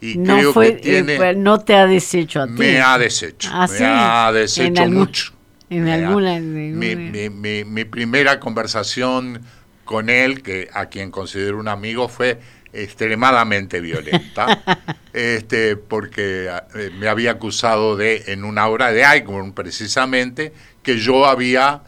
y 0.00 0.22
creo 0.22 0.54
que 0.54 0.68
eh, 0.68 0.72
tiene... 0.72 1.34
no 1.34 1.58
te 1.60 1.74
ha 1.74 1.86
deshecho 1.86 2.42
a 2.42 2.46
ti. 2.46 2.52
Me 2.52 2.80
ha 2.80 2.98
deshecho, 2.98 3.50
¿Ah, 3.52 3.66
me 3.68 3.84
ha 3.84 4.32
deshecho 4.32 4.86
mucho. 4.88 5.32
En 5.70 5.88
alguna, 5.88 6.38
mi, 6.40 7.84
primera 7.84 8.40
conversación 8.40 9.42
con 9.84 10.08
él, 10.08 10.42
que 10.42 10.68
a 10.72 10.86
quien 10.86 11.10
considero 11.10 11.58
un 11.58 11.68
amigo, 11.68 12.08
fue 12.08 12.38
extremadamente 12.72 13.80
violenta, 13.80 14.62
este, 15.12 15.76
porque 15.76 16.50
eh, 16.74 16.90
me 16.98 17.08
había 17.08 17.32
acusado 17.32 17.96
de, 17.96 18.24
en 18.28 18.44
una 18.44 18.66
obra 18.66 18.92
de 18.92 19.02
Eichmann 19.02 19.52
precisamente, 19.52 20.52
que 20.82 20.98
yo 20.98 21.26
había 21.26 21.82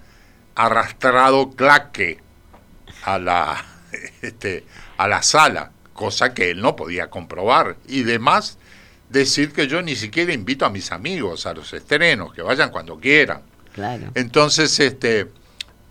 arrastrado 0.55 1.51
claque 1.53 2.19
a 3.05 3.19
la, 3.19 3.65
este, 4.23 4.65
a 4.97 5.09
la 5.09 5.23
sala, 5.23 5.73
cosa 5.93 6.35
que 6.35 6.51
él 6.51 6.61
no 6.61 6.77
podía 6.77 7.11
comprobar. 7.11 7.77
Y 7.87 8.03
demás, 8.03 8.59
decir 9.09 9.53
que 9.53 9.67
yo 9.67 9.83
ni 9.83 9.97
siquiera 9.97 10.33
invito 10.33 10.65
a 10.65 10.71
mis 10.71 10.93
amigos 10.93 11.47
a 11.47 11.55
los 11.55 11.73
estrenos, 11.73 12.33
que 12.33 12.43
vayan 12.43 12.71
cuando 12.71 12.99
quieran. 12.99 13.43
Entonces, 14.15 14.79
este, 14.81 15.29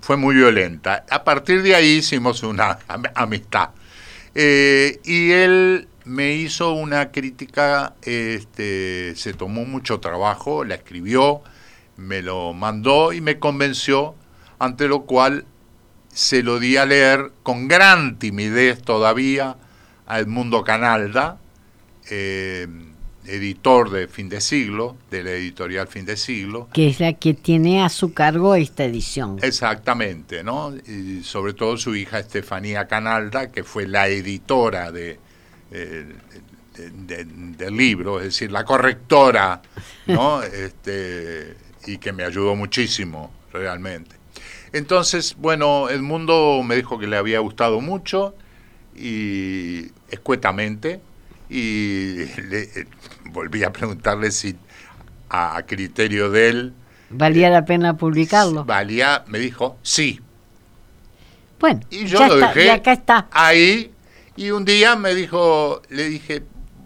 fue 0.01 0.17
muy 0.17 0.35
violenta. 0.35 1.05
A 1.09 1.23
partir 1.23 1.61
de 1.61 1.75
ahí 1.75 1.97
hicimos 1.97 2.43
una 2.43 2.79
amistad. 3.15 3.69
Eh, 4.35 4.99
y 5.03 5.31
él 5.31 5.87
me 6.05 6.33
hizo 6.33 6.73
una 6.73 7.11
crítica, 7.11 7.93
este, 8.01 9.13
se 9.15 9.33
tomó 9.33 9.65
mucho 9.65 9.99
trabajo, 9.99 10.63
la 10.63 10.75
escribió, 10.75 11.41
me 11.97 12.21
lo 12.21 12.53
mandó 12.53 13.11
y 13.11 13.21
me 13.21 13.39
convenció, 13.39 14.15
ante 14.59 14.87
lo 14.87 15.01
cual 15.01 15.45
se 16.19 16.43
lo 16.43 16.59
di 16.59 16.75
a 16.75 16.85
leer 16.85 17.31
con 17.43 17.69
gran 17.69 18.19
timidez 18.19 18.81
todavía 18.81 19.55
a 20.05 20.19
Edmundo 20.19 20.65
Canalda, 20.65 21.37
eh, 22.09 22.67
editor 23.25 23.89
de 23.89 24.09
Fin 24.09 24.27
de 24.27 24.41
Siglo, 24.41 24.97
de 25.09 25.23
la 25.23 25.31
editorial 25.31 25.87
Fin 25.87 26.05
de 26.05 26.17
Siglo. 26.17 26.67
Que 26.73 26.89
es 26.89 26.99
la 26.99 27.13
que 27.13 27.33
tiene 27.33 27.81
a 27.81 27.87
su 27.87 28.13
cargo 28.13 28.55
esta 28.55 28.83
edición. 28.83 29.37
Exactamente, 29.41 30.43
¿no? 30.43 30.73
Y 30.75 31.23
sobre 31.23 31.53
todo 31.53 31.77
su 31.77 31.95
hija 31.95 32.19
Estefanía 32.19 32.85
Canalda, 32.89 33.49
que 33.49 33.63
fue 33.63 33.87
la 33.87 34.09
editora 34.09 34.91
de, 34.91 35.17
eh, 35.71 36.05
del 36.75 37.77
libro, 37.77 38.19
es 38.19 38.25
decir, 38.25 38.51
la 38.51 38.65
correctora, 38.65 39.61
¿no? 40.07 40.43
este, 40.43 41.55
y 41.87 41.97
que 41.97 42.11
me 42.11 42.25
ayudó 42.25 42.57
muchísimo, 42.57 43.31
realmente. 43.53 44.18
Entonces, 44.73 45.35
bueno, 45.37 45.89
Edmundo 45.89 46.61
me 46.63 46.75
dijo 46.75 46.99
que 46.99 47.07
le 47.07 47.17
había 47.17 47.39
gustado 47.39 47.81
mucho 47.81 48.35
y 48.95 49.91
escuetamente 50.09 51.01
y 51.49 52.25
le, 52.41 52.87
volví 53.31 53.63
a 53.63 53.71
preguntarle 53.71 54.31
si 54.31 54.55
a, 55.29 55.61
criterio 55.65 56.29
de 56.29 56.49
él 56.49 56.73
valía 57.09 57.49
la 57.49 57.65
pena 57.65 57.97
publicarlo. 57.97 58.65
Valía, 58.65 59.23
me 59.27 59.39
dijo, 59.39 59.77
sí. 59.81 60.19
Bueno, 61.59 61.81
y 61.89 62.05
yo 62.05 62.25
lo 62.27 62.35
dejé 62.37 62.71
acá 62.71 62.93
está. 62.93 63.27
ahí 63.31 63.91
y 64.35 64.51
un 64.51 64.63
día 64.63 64.95
me 64.95 65.13
dijo, 65.13 65.81
le 65.89 66.07
dije, 66.07 66.43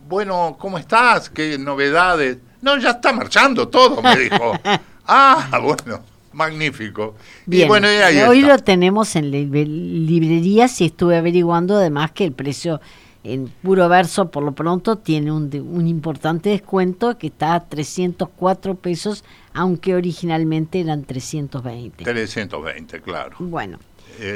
bueno, 0.08 0.58
¿cómo 0.60 0.78
estás? 0.78 1.30
¿Qué 1.30 1.58
novedades? 1.58 2.38
No, 2.62 2.78
ya 2.78 2.92
está 2.92 3.14
marchando 3.14 3.68
todo, 3.68 4.02
me 4.02 4.16
dijo. 4.18 4.54
ah, 5.08 5.60
bueno. 5.62 6.13
Magnífico. 6.34 7.16
Bien, 7.46 7.68
bueno, 7.68 7.88
hoy 8.28 8.42
lo 8.42 8.58
tenemos 8.60 9.16
en 9.16 9.32
librerías 9.32 10.82
y 10.82 10.86
estuve 10.86 11.18
averiguando 11.18 11.78
además 11.78 12.12
que 12.12 12.26
el 12.26 12.32
precio 12.32 12.82
en 13.24 13.48
puro 13.48 13.88
verso 13.88 14.30
por 14.30 14.44
lo 14.44 14.52
pronto 14.52 14.98
tiene 14.98 15.32
un, 15.32 15.50
un 15.56 15.88
importante 15.88 16.50
descuento 16.50 17.18
que 17.18 17.28
está 17.28 17.56
a 17.56 17.70
304 17.70 18.76
pesos, 18.76 19.24
aunque 19.54 19.96
originalmente 19.96 20.82
eran 20.82 21.06
320. 21.06 22.04
320, 22.04 23.02
claro. 23.02 23.36
Bueno. 23.40 23.80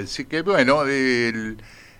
Así 0.03 0.25
que 0.25 0.41
bueno, 0.41 0.83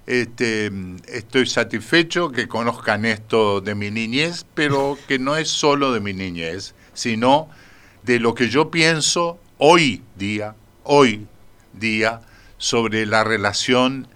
este, 0.07 0.71
estoy 1.07 1.45
satisfecho 1.45 2.31
que 2.31 2.47
conozcan 2.47 3.05
esto 3.05 3.61
de 3.61 3.75
mi 3.75 3.91
niñez, 3.91 4.45
pero 4.53 4.97
que 5.07 5.19
no 5.19 5.35
es 5.35 5.49
solo 5.49 5.91
de 5.91 5.99
mi 5.99 6.13
niñez, 6.13 6.73
sino 6.93 7.49
de 8.03 8.19
lo 8.19 8.33
que 8.33 8.49
yo 8.49 8.71
pienso 8.71 9.37
hoy 9.57 10.03
día, 10.15 10.55
hoy 10.83 11.27
día, 11.73 12.21
sobre 12.57 13.05
la 13.05 13.23
relación 13.23 14.07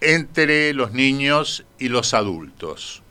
entre 0.00 0.72
los 0.74 0.92
niños 0.92 1.64
y 1.78 1.88
los 1.88 2.14
adultos. 2.14 3.02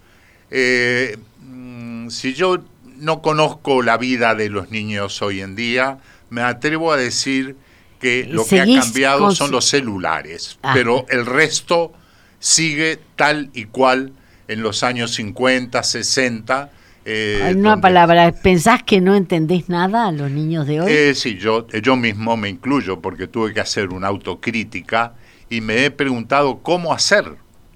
Eh, 0.51 1.17
mm, 1.39 2.09
si 2.09 2.33
yo 2.33 2.57
no 2.97 3.21
conozco 3.21 3.81
la 3.81 3.97
vida 3.97 4.35
de 4.35 4.49
los 4.49 4.71
niños 4.71 5.21
hoy 5.21 5.41
en 5.41 5.55
día, 5.55 5.99
me 6.29 6.41
atrevo 6.41 6.91
a 6.91 6.97
decir 6.97 7.55
que 7.99 8.25
lo 8.25 8.45
que 8.45 8.61
ha 8.61 8.65
cambiado 8.65 9.31
son 9.31 9.51
los 9.51 9.65
celulares, 9.65 10.57
ah. 10.63 10.71
pero 10.73 11.05
el 11.09 11.25
resto 11.25 11.93
sigue 12.39 12.99
tal 13.15 13.49
y 13.53 13.65
cual 13.65 14.13
en 14.47 14.61
los 14.61 14.83
años 14.83 15.13
50, 15.13 15.83
60. 15.83 16.71
Eh, 17.11 17.55
una 17.55 17.81
palabra, 17.81 18.31
¿pensás 18.31 18.83
que 18.83 19.01
no 19.01 19.15
entendés 19.15 19.67
nada 19.67 20.07
a 20.07 20.11
los 20.11 20.29
niños 20.29 20.67
de 20.67 20.81
hoy? 20.81 20.91
Eh, 20.91 21.15
sí, 21.15 21.37
yo, 21.37 21.67
yo 21.67 21.95
mismo 21.95 22.37
me 22.37 22.49
incluyo 22.49 23.01
porque 23.01 23.25
tuve 23.25 23.51
que 23.51 23.61
hacer 23.61 23.89
una 23.89 24.07
autocrítica 24.07 25.13
y 25.49 25.61
me 25.61 25.85
he 25.85 25.91
preguntado 25.91 26.59
cómo 26.59 26.93
hacer 26.93 27.25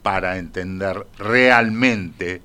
para 0.04 0.38
entender 0.38 1.08
realmente. 1.18 2.44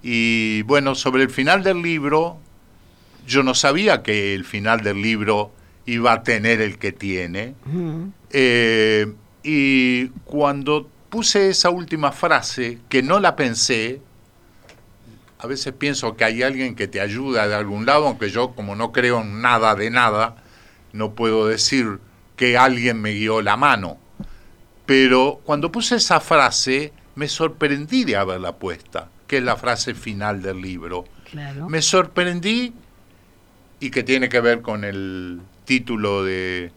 Y 0.00 0.62
bueno, 0.62 0.94
sobre 0.94 1.24
el 1.24 1.30
final 1.30 1.64
del 1.64 1.82
libro, 1.82 2.38
yo 3.26 3.42
no 3.42 3.54
sabía 3.54 4.04
que 4.04 4.34
el 4.36 4.44
final 4.44 4.82
del 4.82 5.02
libro 5.02 5.50
iba 5.86 6.12
a 6.12 6.22
tener 6.22 6.60
el 6.60 6.78
que 6.78 6.92
tiene. 6.92 7.54
Eh, 8.30 9.12
y 9.42 10.06
cuando 10.24 10.88
puse 11.08 11.50
esa 11.50 11.70
última 11.70 12.12
frase, 12.12 12.78
que 12.88 13.02
no 13.02 13.18
la 13.18 13.34
pensé, 13.34 14.00
a 15.38 15.46
veces 15.46 15.72
pienso 15.72 16.16
que 16.16 16.24
hay 16.24 16.42
alguien 16.42 16.74
que 16.74 16.88
te 16.88 17.00
ayuda 17.00 17.46
de 17.46 17.54
algún 17.54 17.86
lado, 17.86 18.08
aunque 18.08 18.30
yo 18.30 18.52
como 18.54 18.74
no 18.74 18.92
creo 18.92 19.20
en 19.20 19.40
nada 19.40 19.74
de 19.76 19.90
nada, 19.90 20.36
no 20.92 21.14
puedo 21.14 21.46
decir 21.46 22.00
que 22.36 22.58
alguien 22.58 23.00
me 23.00 23.12
guió 23.12 23.40
la 23.40 23.56
mano. 23.56 23.98
Pero 24.84 25.40
cuando 25.44 25.70
puse 25.70 25.96
esa 25.96 26.18
frase, 26.20 26.92
me 27.14 27.28
sorprendí 27.28 28.04
de 28.04 28.16
haberla 28.16 28.56
puesta, 28.56 29.10
que 29.26 29.38
es 29.38 29.42
la 29.44 29.56
frase 29.56 29.94
final 29.94 30.42
del 30.42 30.60
libro. 30.60 31.04
Me 31.68 31.82
sorprendí 31.82 32.72
y 33.80 33.90
que 33.90 34.02
tiene 34.02 34.28
que 34.28 34.40
ver 34.40 34.62
con 34.62 34.84
el 34.84 35.40
título 35.64 36.24
de... 36.24 36.72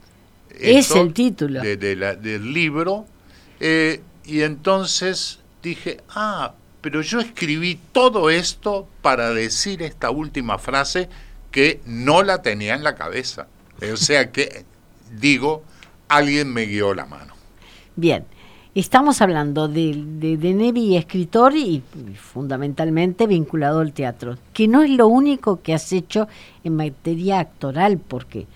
es 0.49 0.91
el 0.91 1.13
título. 1.13 1.61
del 1.61 2.53
libro. 2.53 3.05
Eh, 3.59 4.01
y 4.25 4.41
entonces 4.41 5.39
dije, 5.63 6.01
ah, 6.09 6.53
pero 6.81 7.01
yo 7.01 7.19
escribí 7.19 7.79
todo 7.91 8.29
esto 8.29 8.87
para 9.01 9.31
decir 9.31 9.83
esta 9.83 10.09
última 10.09 10.57
frase 10.57 11.09
que 11.51 11.81
no 11.85 12.23
la 12.23 12.41
tenía 12.41 12.75
en 12.75 12.83
la 12.83 12.95
cabeza. 12.95 13.47
O 13.91 13.97
sea 13.97 14.31
que, 14.31 14.65
digo, 15.19 15.63
alguien 16.07 16.51
me 16.51 16.65
guió 16.65 16.93
la 16.93 17.05
mano. 17.05 17.33
Bien, 17.95 18.25
estamos 18.73 19.21
hablando 19.21 19.67
de, 19.67 19.93
de, 19.95 20.53
Nevi, 20.53 20.95
escritor 20.95 21.55
y, 21.55 21.83
fundamentalmente 22.15 23.27
vinculado 23.27 23.79
al 23.79 23.93
teatro, 23.93 24.37
que 24.53 24.67
no 24.67 24.81
es 24.83 24.89
lo 24.89 25.07
único 25.07 25.61
que 25.61 25.73
has 25.73 25.91
hecho 25.93 26.27
en 26.63 26.75
materia 26.75 27.39
actoral, 27.39 27.97
porque 27.97 28.47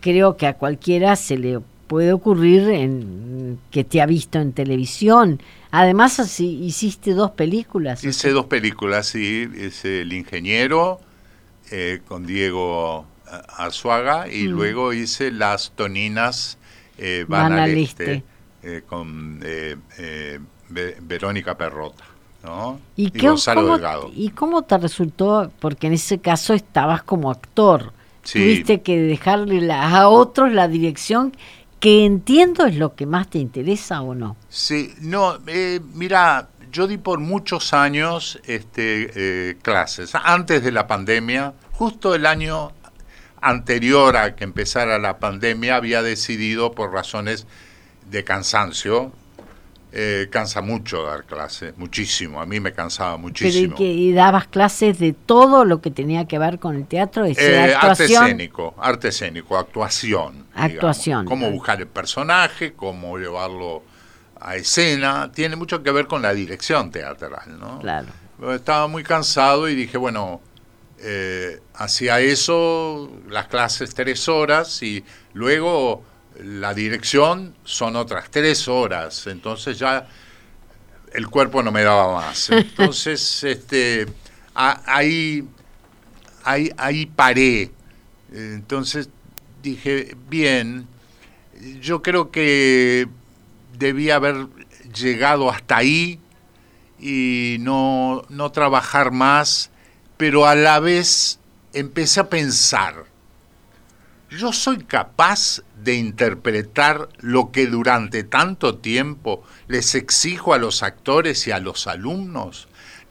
creo 0.00 0.36
que 0.36 0.46
a 0.46 0.54
cualquiera 0.54 1.16
se 1.16 1.36
le 1.36 1.60
puede 1.86 2.12
ocurrir 2.12 2.68
en, 2.70 3.58
que 3.70 3.84
te 3.84 4.00
ha 4.00 4.06
visto 4.06 4.38
en 4.38 4.52
televisión. 4.52 5.40
Además, 5.70 6.20
así, 6.20 6.58
hiciste 6.62 7.12
dos 7.12 7.32
películas. 7.32 8.02
Hice 8.04 8.30
dos 8.30 8.46
películas, 8.46 9.06
sí. 9.06 9.48
Hice 9.56 10.02
El 10.02 10.12
Ingeniero 10.12 11.00
eh, 11.70 12.00
con 12.06 12.26
Diego 12.26 13.06
Azuaga 13.56 14.30
y 14.30 14.48
mm. 14.48 14.50
luego 14.50 14.92
hice 14.92 15.30
Las 15.30 15.72
Toninas 15.72 16.58
eh, 16.98 17.24
Van, 17.28 17.52
al 17.52 17.76
este. 17.76 18.22
Eh, 18.62 18.82
con 18.86 19.40
eh, 19.44 19.76
eh, 19.98 20.40
Verónica 20.68 21.56
Perrota. 21.56 22.04
¿no? 22.42 22.80
¿Y, 22.96 23.10
cómo, 23.10 23.78
¿Y 24.12 24.30
cómo 24.30 24.62
te 24.62 24.78
resultó? 24.78 25.50
Porque 25.60 25.88
en 25.88 25.92
ese 25.92 26.18
caso 26.18 26.54
estabas 26.54 27.02
como 27.02 27.30
actor. 27.30 27.92
Tuviste 28.32 28.82
que 28.82 28.98
dejarle 29.00 29.72
a 29.72 30.08
otros 30.08 30.52
la 30.52 30.66
dirección, 30.66 31.32
que 31.86 32.04
entiendo 32.04 32.66
es 32.66 32.74
lo 32.74 32.96
que 32.96 33.06
más 33.06 33.30
te 33.30 33.38
interesa 33.38 34.02
o 34.02 34.12
no. 34.12 34.36
Sí, 34.48 34.92
no, 35.02 35.38
mira, 35.94 36.48
yo 36.72 36.88
di 36.88 36.98
por 36.98 37.20
muchos 37.20 37.72
años 37.72 38.40
este, 38.44 39.56
clases. 39.62 40.12
Antes 40.16 40.64
de 40.64 40.72
la 40.72 40.88
pandemia, 40.88 41.54
justo 41.70 42.16
el 42.16 42.26
año 42.26 42.72
anterior 43.40 44.16
a 44.16 44.34
que 44.34 44.42
empezara 44.42 44.98
la 44.98 45.20
pandemia, 45.20 45.76
había 45.76 46.02
decidido 46.02 46.72
por 46.72 46.92
razones 46.92 47.46
de 48.10 48.24
cansancio. 48.24 49.12
Eh, 49.98 50.28
cansa 50.28 50.60
mucho 50.60 51.04
dar 51.04 51.24
clases, 51.24 51.72
muchísimo. 51.78 52.42
A 52.42 52.44
mí 52.44 52.60
me 52.60 52.74
cansaba 52.74 53.16
muchísimo. 53.16 53.76
¿Y 53.78 54.12
dabas 54.12 54.46
clases 54.46 54.98
de 54.98 55.14
todo 55.14 55.64
lo 55.64 55.80
que 55.80 55.90
tenía 55.90 56.28
que 56.28 56.38
ver 56.38 56.58
con 56.58 56.76
el 56.76 56.86
teatro? 56.86 57.24
Eh, 57.24 57.74
arte 57.74 58.04
escénico, 58.04 58.74
arte 58.78 59.08
escénico, 59.08 59.56
actuación. 59.56 60.44
Actuación. 60.54 61.24
Cómo 61.24 61.50
buscar 61.50 61.80
el 61.80 61.86
personaje, 61.86 62.74
cómo 62.74 63.16
llevarlo 63.16 63.84
a 64.38 64.56
escena. 64.56 65.32
Tiene 65.32 65.56
mucho 65.56 65.82
que 65.82 65.90
ver 65.90 66.06
con 66.06 66.20
la 66.20 66.34
dirección 66.34 66.90
teatral, 66.90 67.58
¿no? 67.58 67.78
Claro. 67.78 68.08
Estaba 68.52 68.88
muy 68.88 69.02
cansado 69.02 69.66
y 69.66 69.74
dije, 69.74 69.96
bueno, 69.96 70.42
eh, 70.98 71.58
hacía 71.72 72.20
eso, 72.20 73.10
las 73.30 73.46
clases 73.46 73.94
tres 73.94 74.28
horas 74.28 74.82
y 74.82 75.02
luego 75.32 76.04
la 76.42 76.74
dirección 76.74 77.54
son 77.64 77.96
otras 77.96 78.30
tres 78.30 78.68
horas, 78.68 79.26
entonces 79.26 79.78
ya 79.78 80.06
el 81.12 81.28
cuerpo 81.28 81.62
no 81.62 81.72
me 81.72 81.82
daba 81.82 82.14
más. 82.14 82.50
Entonces, 82.50 83.42
este, 83.44 84.06
ahí, 84.54 85.46
ahí, 86.44 86.70
ahí 86.76 87.06
paré. 87.06 87.70
Entonces 88.32 89.08
dije, 89.62 90.16
bien, 90.28 90.86
yo 91.80 92.02
creo 92.02 92.30
que 92.30 93.08
debía 93.78 94.16
haber 94.16 94.46
llegado 94.94 95.50
hasta 95.50 95.78
ahí 95.78 96.20
y 96.98 97.56
no, 97.60 98.24
no 98.28 98.52
trabajar 98.52 99.10
más, 99.10 99.70
pero 100.16 100.46
a 100.46 100.54
la 100.54 100.80
vez 100.80 101.38
empecé 101.72 102.20
a 102.20 102.28
pensar, 102.28 103.04
yo 104.30 104.52
soy 104.52 104.78
capaz 104.84 105.62
de 105.82 105.94
interpretar 105.94 107.08
lo 107.20 107.52
que 107.52 107.66
durante 107.66 108.24
tanto 108.24 108.76
tiempo 108.76 109.42
les 109.68 109.94
exijo 109.94 110.52
a 110.52 110.58
los 110.58 110.82
actores 110.82 111.46
y 111.46 111.52
a 111.52 111.60
los 111.60 111.86
alumnos. 111.86 112.68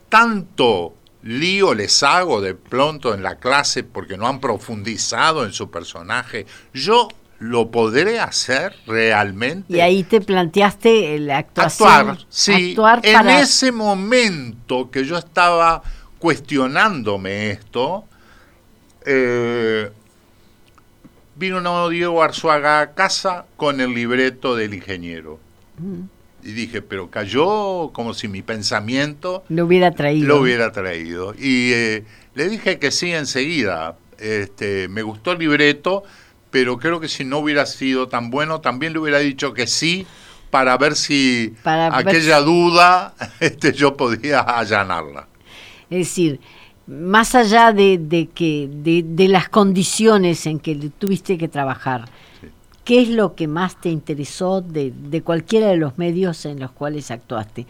Tanto 0.10 0.96
lío 1.24 1.74
les 1.74 2.04
hago 2.04 2.42
de 2.42 2.54
pronto 2.54 3.14
en 3.14 3.24
la 3.24 3.38
clase 3.38 3.84
porque 3.84 4.18
no 4.18 4.28
han 4.28 4.40
profundizado 4.40 5.46
en 5.46 5.54
su 5.54 5.72
personaje. 5.72 6.46
Yo 6.74 7.08
lo 7.40 7.72
podré 7.72 8.20
hacer 8.20 8.76
realmente. 8.86 9.74
Y 9.76 9.80
ahí 9.80 10.04
te 10.04 10.22
planteaste 10.22 11.18
la 11.20 11.40
actuación. 11.40 12.10
Actuar, 12.10 12.26
sí. 12.30 12.76
En 13.04 13.30
ese 13.30 13.72
momento 13.72 14.90
que 14.92 15.06
yo 15.06 15.18
estaba 15.18 15.82
cuestionándome 16.20 17.52
esto, 17.52 18.06
eh, 19.06 19.92
vino 21.36 21.90
Diego 21.90 22.24
Arzuaga 22.24 22.82
a 22.82 22.94
casa 22.94 23.46
con 23.58 23.82
el 23.82 23.94
libreto 23.94 24.56
del 24.56 24.74
ingeniero. 24.74 25.40
Y 26.44 26.52
dije, 26.52 26.82
pero 26.82 27.10
cayó 27.10 27.92
como 27.92 28.14
si 28.14 28.28
mi 28.28 28.42
pensamiento 28.42 29.44
lo 29.50 29.66
hubiera 29.66 29.92
traído. 29.92 30.28
Lo 30.28 30.42
hubiera 30.42 30.72
traído. 30.72 31.34
Y 31.34 31.72
eh, 31.74 32.04
le 32.36 32.50
dije 32.50 32.80
que 32.80 32.92
sí 32.92 33.12
enseguida. 33.12 33.98
Este, 34.20 34.88
me 34.88 35.02
gustó 35.02 35.34
el 35.34 35.40
libreto, 35.40 36.04
pero 36.52 36.78
creo 36.78 37.00
que 37.00 37.10
si 37.10 37.26
no 37.26 37.40
hubiera 37.40 37.66
sido 37.66 38.08
tan 38.08 38.30
bueno, 38.30 38.62
también 38.62 38.94
le 38.94 39.00
hubiera 39.00 39.20
dicho 39.20 39.54
que 39.54 39.68
sí 39.68 40.08
para 40.52 40.78
ver 40.78 40.96
si 40.96 41.54
aquella 41.64 42.40
duda 42.40 43.14
este, 43.42 43.74
yo 43.74 43.98
podía 43.98 44.40
allanarla. 44.40 45.28
Es 45.90 46.00
decir, 46.00 46.40
más 46.88 47.36
allá 47.36 47.74
de, 47.74 48.30
que 48.34 48.70
de, 48.72 49.28
las 49.28 49.50
condiciones 49.50 50.46
en 50.46 50.60
que 50.60 50.76
tuviste 50.98 51.38
que 51.38 51.48
trabajar, 51.48 52.06
¿qué 52.84 53.02
es 53.02 53.10
lo 53.10 53.36
que 53.36 53.48
más 53.48 53.80
te 53.82 53.90
interesó 53.90 54.62
de, 54.62 55.22
cualquiera 55.24 55.68
de 55.68 55.78
los 55.78 55.98
medios 55.98 56.46
en 56.46 56.60
los 56.60 56.72
cuales 56.72 57.12
actuaste? 57.12 57.66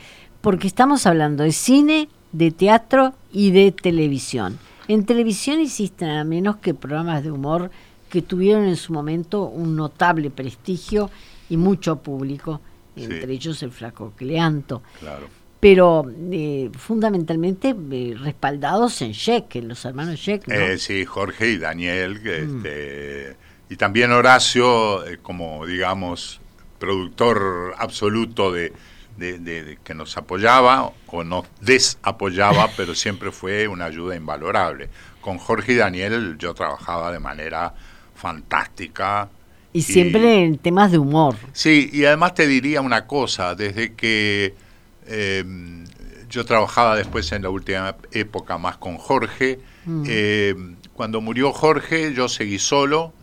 porque 0.45 0.67
estamos 0.67 1.07
hablando 1.07 1.43
de 1.43 1.51
cine, 1.51 2.07
de 2.31 2.51
teatro 2.51 3.15
y 3.33 3.49
de 3.49 3.71
televisión. 3.71 4.59
En 4.87 5.03
televisión 5.03 5.59
hiciste 5.59 6.05
nada 6.05 6.23
menos 6.23 6.57
que 6.57 6.75
programas 6.75 7.23
de 7.23 7.31
humor 7.31 7.71
que 8.11 8.21
tuvieron 8.21 8.65
en 8.65 8.75
su 8.75 8.93
momento 8.93 9.45
un 9.45 9.75
notable 9.75 10.29
prestigio 10.29 11.09
y 11.49 11.57
mucho 11.57 11.95
público, 11.95 12.61
entre 12.95 13.33
ellos 13.33 13.63
el 13.63 13.71
Flaco 13.71 14.13
Cleanto. 14.15 14.83
Claro. 14.99 15.29
Pero 15.65 16.05
eh, 16.31 16.69
fundamentalmente 16.77 17.75
eh, 17.91 18.13
respaldados 18.19 19.01
en 19.01 19.13
Sheck, 19.13 19.55
en 19.55 19.69
los 19.69 19.83
hermanos 19.83 20.19
Sheck. 20.19 20.47
¿no? 20.47 20.53
Eh, 20.53 20.77
sí, 20.77 21.05
Jorge 21.05 21.49
y 21.49 21.57
Daniel, 21.57 22.21
mm. 22.21 22.27
este, 22.27 23.35
y 23.71 23.75
también 23.75 24.11
Horacio, 24.11 25.03
como 25.23 25.65
digamos, 25.65 26.39
productor 26.77 27.73
absoluto 27.79 28.51
de, 28.51 28.73
de, 29.17 29.79
que 29.83 29.95
nos 29.95 30.15
apoyaba 30.17 30.91
o 31.07 31.23
nos 31.23 31.47
desapoyaba, 31.61 32.69
pero 32.77 32.93
siempre 32.93 33.31
fue 33.31 33.67
una 33.67 33.85
ayuda 33.85 34.15
invalorable. 34.15 34.89
Con 35.19 35.39
Jorge 35.39 35.73
y 35.73 35.77
Daniel 35.77 36.35
yo 36.37 36.53
trabajaba 36.53 37.11
de 37.11 37.17
manera 37.17 37.73
fantástica. 38.13 39.29
Y 39.73 39.81
siempre 39.81 40.43
en 40.43 40.59
temas 40.59 40.91
de 40.91 40.99
humor. 40.99 41.37
Sí, 41.53 41.89
y 41.91 42.05
además 42.05 42.35
te 42.35 42.45
diría 42.45 42.81
una 42.81 43.07
cosa, 43.07 43.55
desde 43.55 43.95
que 43.95 44.63
em, 45.07 45.85
yo 46.29 46.45
trabajaba 46.45 46.95
después 46.95 47.31
en 47.31 47.43
la 47.43 47.49
última 47.49 47.95
época 48.11 48.57
más 48.57 48.77
con 48.77 48.97
Jorge, 48.97 49.59
mm. 49.85 50.03
em, 50.07 50.75
cuando 50.93 51.21
murió 51.21 51.51
Jorge 51.51 52.13
yo 52.13 52.29
seguí 52.29 52.59
solo, 52.59 53.13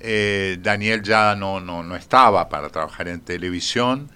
eh, 0.00 0.58
Daniel 0.60 1.02
ya 1.02 1.34
no, 1.34 1.60
no, 1.60 1.82
no 1.82 1.96
estaba 1.96 2.48
para 2.48 2.68
trabajar 2.68 3.08
en 3.08 3.20
televisión, 3.20 4.10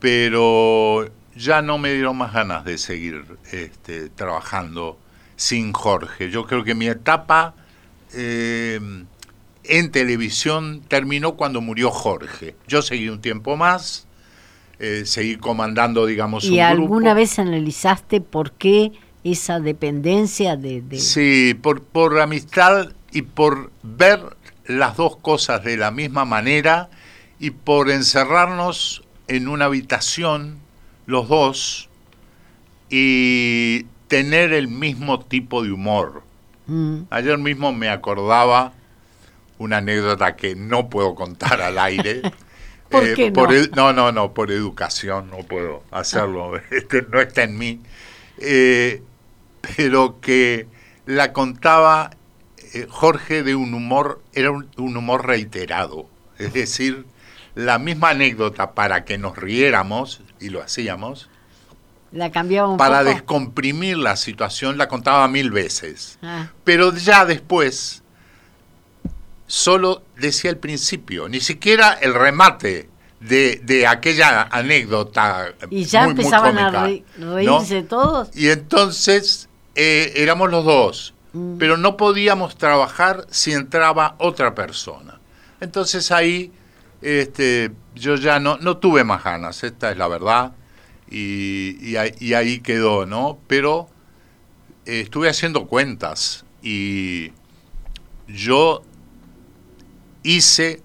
pero 0.00 1.10
ya 1.34 1.62
no 1.62 1.78
me 1.78 1.92
dieron 1.92 2.16
más 2.16 2.32
ganas 2.32 2.64
de 2.64 2.78
seguir 2.78 3.24
este, 3.50 4.08
trabajando 4.08 4.98
sin 5.36 5.72
Jorge. 5.72 6.30
Yo 6.30 6.46
creo 6.46 6.64
que 6.64 6.74
mi 6.74 6.88
etapa 6.88 7.54
eh, 8.14 8.80
en 9.64 9.90
televisión 9.90 10.82
terminó 10.88 11.34
cuando 11.34 11.60
murió 11.60 11.90
Jorge. 11.90 12.56
Yo 12.66 12.82
seguí 12.82 13.08
un 13.08 13.20
tiempo 13.20 13.56
más, 13.56 14.06
eh, 14.84 15.06
seguí 15.06 15.36
comandando, 15.36 16.06
digamos, 16.06 16.42
¿Y 16.42 16.58
alguna 16.58 17.14
vez 17.14 17.38
analizaste 17.38 18.20
por 18.20 18.50
qué 18.50 18.90
esa 19.22 19.60
dependencia 19.60 20.56
de...? 20.56 20.82
Sí, 20.98 21.54
por, 21.54 21.84
por 21.84 22.18
amistad 22.18 22.88
y 23.12 23.22
por 23.22 23.70
ver 23.84 24.36
las 24.66 24.96
dos 24.96 25.16
cosas 25.18 25.62
de 25.62 25.76
la 25.76 25.92
misma 25.92 26.24
manera 26.24 26.90
y 27.38 27.52
por 27.52 27.92
encerrarnos 27.92 29.04
en 29.28 29.46
una 29.46 29.66
habitación, 29.66 30.58
los 31.06 31.28
dos, 31.28 31.88
y 32.90 33.86
tener 34.08 34.52
el 34.52 34.66
mismo 34.66 35.20
tipo 35.20 35.62
de 35.62 35.70
humor. 35.70 36.24
Mm. 36.66 37.02
Ayer 37.10 37.38
mismo 37.38 37.72
me 37.72 37.88
acordaba 37.88 38.72
una 39.58 39.76
anécdota 39.76 40.34
que 40.34 40.56
no 40.56 40.90
puedo 40.90 41.14
contar 41.14 41.62
al 41.62 41.78
aire. 41.78 42.22
¿Por 42.92 43.04
eh, 43.04 43.14
qué 43.14 43.30
no? 43.30 43.46
no? 43.74 43.92
no, 43.92 44.12
no, 44.12 44.34
por 44.34 44.50
educación 44.50 45.30
no 45.30 45.38
puedo 45.38 45.82
hacerlo, 45.90 46.60
este, 46.70 47.02
no 47.02 47.20
está 47.20 47.42
en 47.42 47.58
mí. 47.58 47.80
Eh, 48.38 49.02
pero 49.76 50.20
que 50.20 50.66
la 51.06 51.32
contaba 51.32 52.10
eh, 52.74 52.86
Jorge 52.88 53.42
de 53.42 53.54
un 53.54 53.74
humor, 53.74 54.22
era 54.32 54.50
un, 54.50 54.68
humor 54.76 55.26
reiterado, 55.26 56.06
es 56.38 56.52
decir, 56.52 57.04
la 57.54 57.78
misma 57.78 58.10
anécdota 58.10 58.72
para 58.72 59.04
que 59.04 59.18
nos 59.18 59.36
riéramos, 59.36 60.22
y 60.40 60.48
lo 60.48 60.62
hacíamos, 60.62 61.28
la 62.12 62.30
cambiaba 62.30 62.76
para 62.76 63.04
descomprimir 63.04 63.96
la 63.96 64.16
situación, 64.16 64.76
la 64.76 64.88
contaba 64.88 65.26
mil 65.28 65.50
veces. 65.50 66.18
Ah. 66.22 66.50
Pero 66.62 66.94
ya 66.94 67.24
después, 67.24 68.01
solo 69.52 70.02
decía 70.16 70.50
el 70.50 70.56
principio, 70.56 71.28
ni 71.28 71.38
siquiera 71.38 71.92
el 72.00 72.14
remate 72.14 72.88
de, 73.20 73.86
aquella 73.86 74.44
anécdota. 74.50 75.52
Y 75.68 75.84
ya 75.84 76.04
empezaban 76.04 76.56
a 76.56 76.70
reírse 77.18 77.82
todos. 77.82 78.34
Y 78.34 78.48
entonces 78.48 79.50
eh, 79.74 80.14
éramos 80.16 80.50
los 80.50 80.64
dos, 80.64 81.14
mm. 81.34 81.58
pero 81.58 81.76
no 81.76 81.98
podíamos 81.98 82.56
trabajar 82.56 83.26
si 83.28 83.52
entraba 83.52 84.14
otra 84.20 84.54
persona. 84.54 85.20
Entonces 85.60 86.10
ahí 86.12 86.50
este, 87.02 87.72
yo 87.94 88.16
ya 88.16 88.40
no, 88.40 88.56
no 88.56 88.78
tuve 88.78 89.04
más 89.04 89.22
ganas, 89.22 89.62
esta 89.64 89.90
es 89.90 89.98
la 89.98 90.08
verdad, 90.08 90.52
y, 91.10 91.94
ahí 91.96 92.60
quedó, 92.60 93.04
¿no? 93.04 93.38
Pero 93.48 93.90
eh, 94.86 95.02
estuve 95.02 95.28
haciendo 95.28 95.66
cuentas 95.66 96.46
y 96.62 97.32
yo 98.28 98.82
hice 100.22 100.82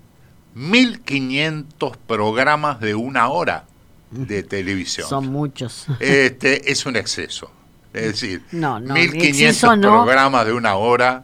1500 0.56 1.98
programas 1.98 2.80
de 2.80 2.96
una 2.96 3.30
hora 3.30 3.66
de 4.12 4.44
televisión. 4.44 5.08
Son 5.08 5.28
muchos. 5.28 5.86
Este 6.00 6.72
es 6.72 6.86
un 6.86 6.96
exceso. 6.96 7.52
Es 7.94 8.04
decir, 8.04 8.44
no, 8.52 8.80
1500 8.80 9.78
programas 9.80 10.46
de 10.46 10.54
una 10.54 10.76
hora 10.76 11.24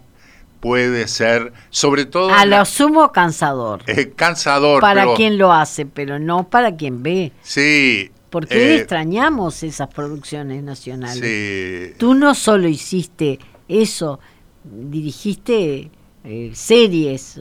puede 0.60 1.08
ser, 1.10 1.52
sobre 1.70 2.06
todo... 2.06 2.30
A 2.30 2.46
lo 2.46 2.64
sumo 2.64 3.12
cansador. 3.12 3.84
Es 3.86 4.10
cansador. 4.16 4.80
Para 4.80 5.14
quien 5.16 5.38
lo 5.38 5.52
hace, 5.52 5.86
pero 5.86 6.20
no 6.20 6.48
para 6.50 6.76
quien 6.76 7.04
ve. 7.04 7.34
Sí. 7.42 8.12
Porque 8.30 8.56
eh, 8.56 8.76
extrañamos 8.78 9.62
esas 9.64 9.90
producciones 9.90 10.64
nacionales. 10.64 11.20
Sí. 11.20 11.96
Tú 11.98 12.14
no 12.14 12.34
solo 12.34 12.70
hiciste 12.70 13.40
eso, 13.68 14.20
dirigiste 14.64 15.92
eh, 16.24 16.52
series. 16.54 17.40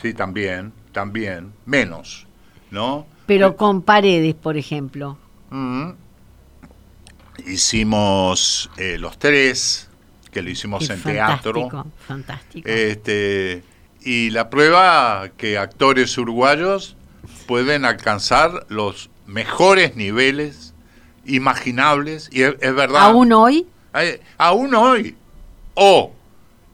Sí, 0.00 0.14
también, 0.14 0.72
también, 0.92 1.52
menos, 1.66 2.26
¿no? 2.70 3.06
Pero 3.26 3.56
con 3.56 3.82
paredes, 3.82 4.34
por 4.34 4.56
ejemplo. 4.56 5.18
Mm. 5.50 5.90
Hicimos 7.46 8.70
eh, 8.76 8.96
los 8.98 9.18
tres, 9.18 9.88
que 10.30 10.42
lo 10.42 10.50
hicimos 10.50 10.88
en 10.90 11.02
teatro. 11.02 11.86
Fantástico. 12.06 12.68
Este, 12.68 13.62
y 14.02 14.30
la 14.30 14.50
prueba 14.50 15.30
que 15.36 15.58
actores 15.58 16.16
uruguayos 16.18 16.96
pueden 17.46 17.84
alcanzar 17.84 18.66
los 18.68 19.10
mejores 19.26 19.96
niveles 19.96 20.74
imaginables, 21.28 22.28
y 22.32 22.42
es, 22.42 22.58
verdad. 22.60 23.02
¿Aún 23.02 23.32
hoy? 23.32 23.66
aún 24.36 24.74
hoy. 24.74 25.16
O 25.74 26.12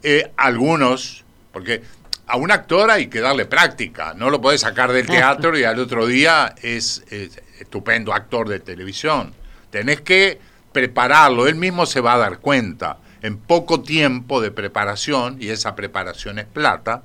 eh, 0.02 0.30
algunos, 0.36 1.23
porque 1.54 1.82
a 2.26 2.36
un 2.36 2.50
actor 2.50 2.90
hay 2.90 3.06
que 3.06 3.20
darle 3.20 3.46
práctica, 3.46 4.12
no 4.14 4.28
lo 4.28 4.42
puedes 4.42 4.60
sacar 4.60 4.92
del 4.92 5.06
teatro 5.06 5.56
y 5.58 5.64
al 5.64 5.78
otro 5.78 6.06
día 6.06 6.54
es, 6.60 7.04
es 7.10 7.40
estupendo 7.58 8.12
actor 8.12 8.48
de 8.48 8.60
televisión. 8.60 9.32
Tenés 9.70 10.02
que 10.02 10.38
prepararlo, 10.72 11.46
él 11.46 11.54
mismo 11.54 11.86
se 11.86 12.00
va 12.00 12.14
a 12.14 12.18
dar 12.18 12.40
cuenta 12.40 12.98
en 13.22 13.38
poco 13.38 13.80
tiempo 13.80 14.42
de 14.42 14.50
preparación, 14.50 15.38
y 15.40 15.48
esa 15.48 15.74
preparación 15.74 16.38
es 16.38 16.44
plata, 16.44 17.02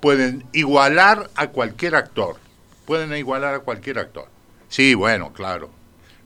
pueden 0.00 0.44
igualar 0.52 1.30
a 1.36 1.48
cualquier 1.48 1.94
actor. 1.94 2.36
Pueden 2.84 3.14
igualar 3.14 3.54
a 3.54 3.58
cualquier 3.60 4.00
actor. 4.00 4.26
Sí, 4.68 4.94
bueno, 4.94 5.32
claro. 5.32 5.70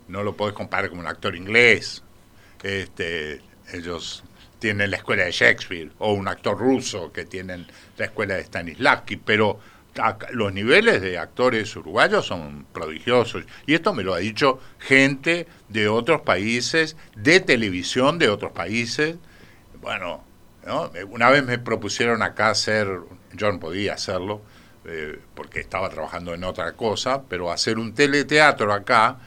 No 0.08 0.22
lo 0.22 0.36
puedes 0.36 0.54
comparar 0.54 0.88
con 0.88 1.00
un 1.00 1.06
actor 1.06 1.36
inglés. 1.36 2.02
Este, 2.62 3.42
ellos 3.74 4.24
tienen 4.58 4.90
la 4.90 4.96
escuela 4.96 5.24
de 5.24 5.32
Shakespeare, 5.32 5.90
o 5.98 6.12
un 6.12 6.28
actor 6.28 6.58
ruso 6.58 7.12
que 7.12 7.24
tienen 7.24 7.66
la 7.96 8.06
escuela 8.06 8.34
de 8.34 8.44
Stanislavski, 8.44 9.16
pero 9.16 9.58
los 10.32 10.52
niveles 10.52 11.00
de 11.00 11.18
actores 11.18 11.74
uruguayos 11.76 12.26
son 12.26 12.66
prodigiosos. 12.72 13.44
Y 13.66 13.74
esto 13.74 13.94
me 13.94 14.02
lo 14.02 14.14
ha 14.14 14.18
dicho 14.18 14.60
gente 14.78 15.46
de 15.68 15.88
otros 15.88 16.20
países, 16.22 16.96
de 17.16 17.40
televisión 17.40 18.18
de 18.18 18.28
otros 18.28 18.52
países. 18.52 19.16
Bueno, 19.80 20.22
una 21.08 21.30
vez 21.30 21.44
me 21.44 21.58
propusieron 21.58 22.22
acá 22.22 22.50
hacer, 22.50 22.88
yo 23.32 23.52
no 23.52 23.60
podía 23.60 23.94
hacerlo, 23.94 24.42
eh, 24.84 25.18
porque 25.34 25.60
estaba 25.60 25.88
trabajando 25.88 26.34
en 26.34 26.44
otra 26.44 26.72
cosa, 26.72 27.22
pero 27.28 27.50
hacer 27.50 27.78
un 27.78 27.94
teleteatro 27.94 28.72
acá. 28.72 29.18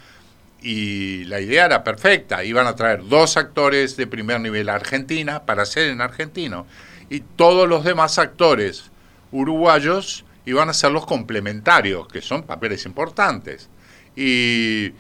Y 0.62 1.24
la 1.26 1.40
idea 1.40 1.66
era 1.66 1.84
perfecta, 1.84 2.44
iban 2.44 2.68
a 2.68 2.76
traer 2.76 3.08
dos 3.08 3.38
actores 3.38 3.96
de 3.96 4.08
primer 4.08 4.42
nivel 4.42 4.68
a 4.70 4.76
Argentina 4.76 5.46
para 5.46 5.64
hacer 5.64 5.90
en 5.90 6.02
argentino. 6.02 6.66
Y 7.10 7.22
todos 7.22 7.68
los 7.68 7.84
demás 7.84 8.20
actores 8.20 8.92
uruguayos 9.32 10.26
y 10.46 10.54
van 10.54 10.70
a 10.70 10.74
ser 10.74 10.92
los 10.92 11.06
complementarios, 11.06 12.08
que 12.08 12.22
son 12.22 12.44
papeles 12.44 12.86
importantes. 12.86 13.70
Y 14.16 14.92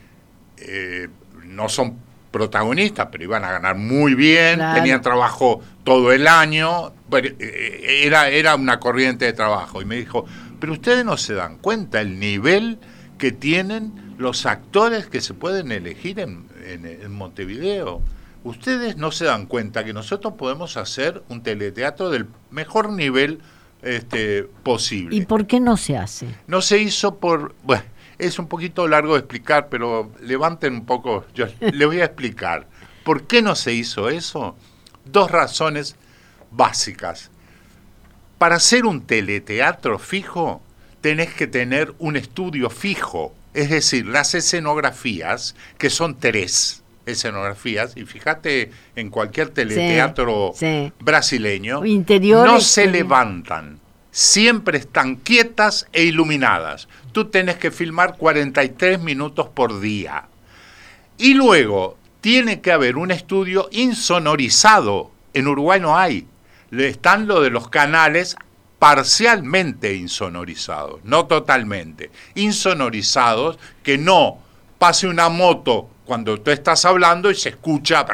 eh, 0.58 1.08
no 1.44 1.68
son 1.68 1.98
protagonistas, 2.32 3.08
pero 3.12 3.24
iban 3.24 3.44
a 3.44 3.52
ganar 3.52 3.76
muy 3.76 4.14
bien, 4.14 4.62
tenían 4.76 5.02
trabajo 5.02 5.62
todo 5.84 6.12
el 6.12 6.28
año, 6.28 6.94
eh, 7.12 8.04
era, 8.04 8.30
era 8.30 8.56
una 8.56 8.80
corriente 8.80 9.26
de 9.26 9.34
trabajo. 9.34 9.82
Y 9.82 9.86
me 9.86 9.96
dijo, 9.96 10.26
pero 10.60 10.74
ustedes 10.74 11.04
no 11.04 11.18
se 11.18 11.34
dan 11.34 11.58
cuenta 11.58 12.02
el 12.02 12.20
nivel 12.20 12.78
que 13.18 13.32
tienen 13.32 14.09
los 14.20 14.46
actores 14.46 15.08
que 15.08 15.22
se 15.22 15.34
pueden 15.34 15.72
elegir 15.72 16.20
en, 16.20 16.46
en, 16.66 17.12
Montevideo. 17.12 18.02
Ustedes 18.44 18.98
no 18.98 19.12
se 19.12 19.26
dan 19.26 19.46
cuenta 19.46 19.86
que 19.86 19.94
nosotros 19.94 20.34
podemos 20.34 20.76
hacer 20.76 21.24
un 21.30 21.42
teleteatro 21.42 22.10
del 22.10 22.28
mejor 22.52 22.92
nivel 22.92 23.40
este, 23.82 24.44
posible. 24.44 25.16
¿Y 25.16 25.26
por 25.26 25.48
qué 25.48 25.62
no 25.62 25.78
se 25.78 25.98
hace? 25.98 26.28
No 26.48 26.62
se 26.62 26.80
hizo 26.80 27.16
por... 27.16 27.56
Bueno, 27.64 27.84
es 28.18 28.38
un 28.40 28.48
poquito 28.48 28.90
largo 28.90 29.14
de 29.14 29.20
explicar, 29.20 29.70
pero 29.70 30.12
levanten 30.22 30.74
un 30.74 30.86
poco, 30.86 31.26
yo 31.34 31.46
le 31.62 31.86
voy 31.86 32.02
a 32.02 32.06
explicar. 32.06 32.68
¿Por 33.06 33.24
qué 33.24 33.42
no 33.42 33.56
se 33.56 33.72
hizo 33.74 34.10
eso? 34.10 34.58
Dos 35.06 35.32
razones 35.32 35.96
básicas. 36.52 37.32
Para 38.38 38.58
hacer 38.58 38.86
un 38.86 39.00
teleteatro 39.00 39.98
fijo, 39.98 40.62
tenés 41.00 41.34
que 41.34 41.48
tener 41.48 41.94
un 42.00 42.18
estudio 42.18 42.70
fijo, 42.70 43.34
es 43.54 43.70
decir, 43.70 44.06
las 44.08 44.36
escenografías, 44.36 45.56
que 45.78 45.90
son 45.90 46.18
tres 46.20 46.84
escenografías, 47.06 47.98
y 47.98 48.06
fíjate 48.06 48.72
en 48.96 49.10
cualquier 49.10 49.50
teleteatro 49.50 50.54
brasileño, 51.00 51.82
no 52.46 52.62
se 52.62 52.88
levantan, 52.88 53.80
siempre 54.12 54.78
están 54.78 55.16
quietas 55.16 55.88
e 55.94 56.04
iluminadas. 56.04 56.88
Tú 57.12 57.26
tenés 57.26 57.58
que 57.58 57.72
filmar 57.72 58.18
43 58.18 59.00
minutos 59.00 59.50
por 59.50 59.80
día. 59.80 60.26
Y 61.18 61.34
luego 61.34 61.98
tiene 62.22 62.62
que 62.62 62.72
haber 62.72 62.98
un 62.98 63.12
estudio 63.12 63.68
insonorizado. 63.72 65.12
En 65.34 65.48
Uruguay 65.48 65.80
no 65.80 65.98
hay. 65.98 66.28
Están 66.72 67.28
lo 67.28 67.42
de 67.42 67.50
los 67.50 67.70
canales 67.70 68.36
parcialmente 68.80 69.94
insonorizados, 69.94 71.02
no 71.04 71.26
totalmente, 71.26 72.12
insonorizados, 72.36 73.60
que 73.84 73.98
no 73.98 74.40
pase 74.78 75.08
una 75.08 75.28
moto 75.28 75.90
cuando 76.06 76.40
tú 76.40 76.50
estás 76.50 76.86
hablando 76.86 77.30
y 77.30 77.36
se 77.36 77.50
escucha 77.50 78.06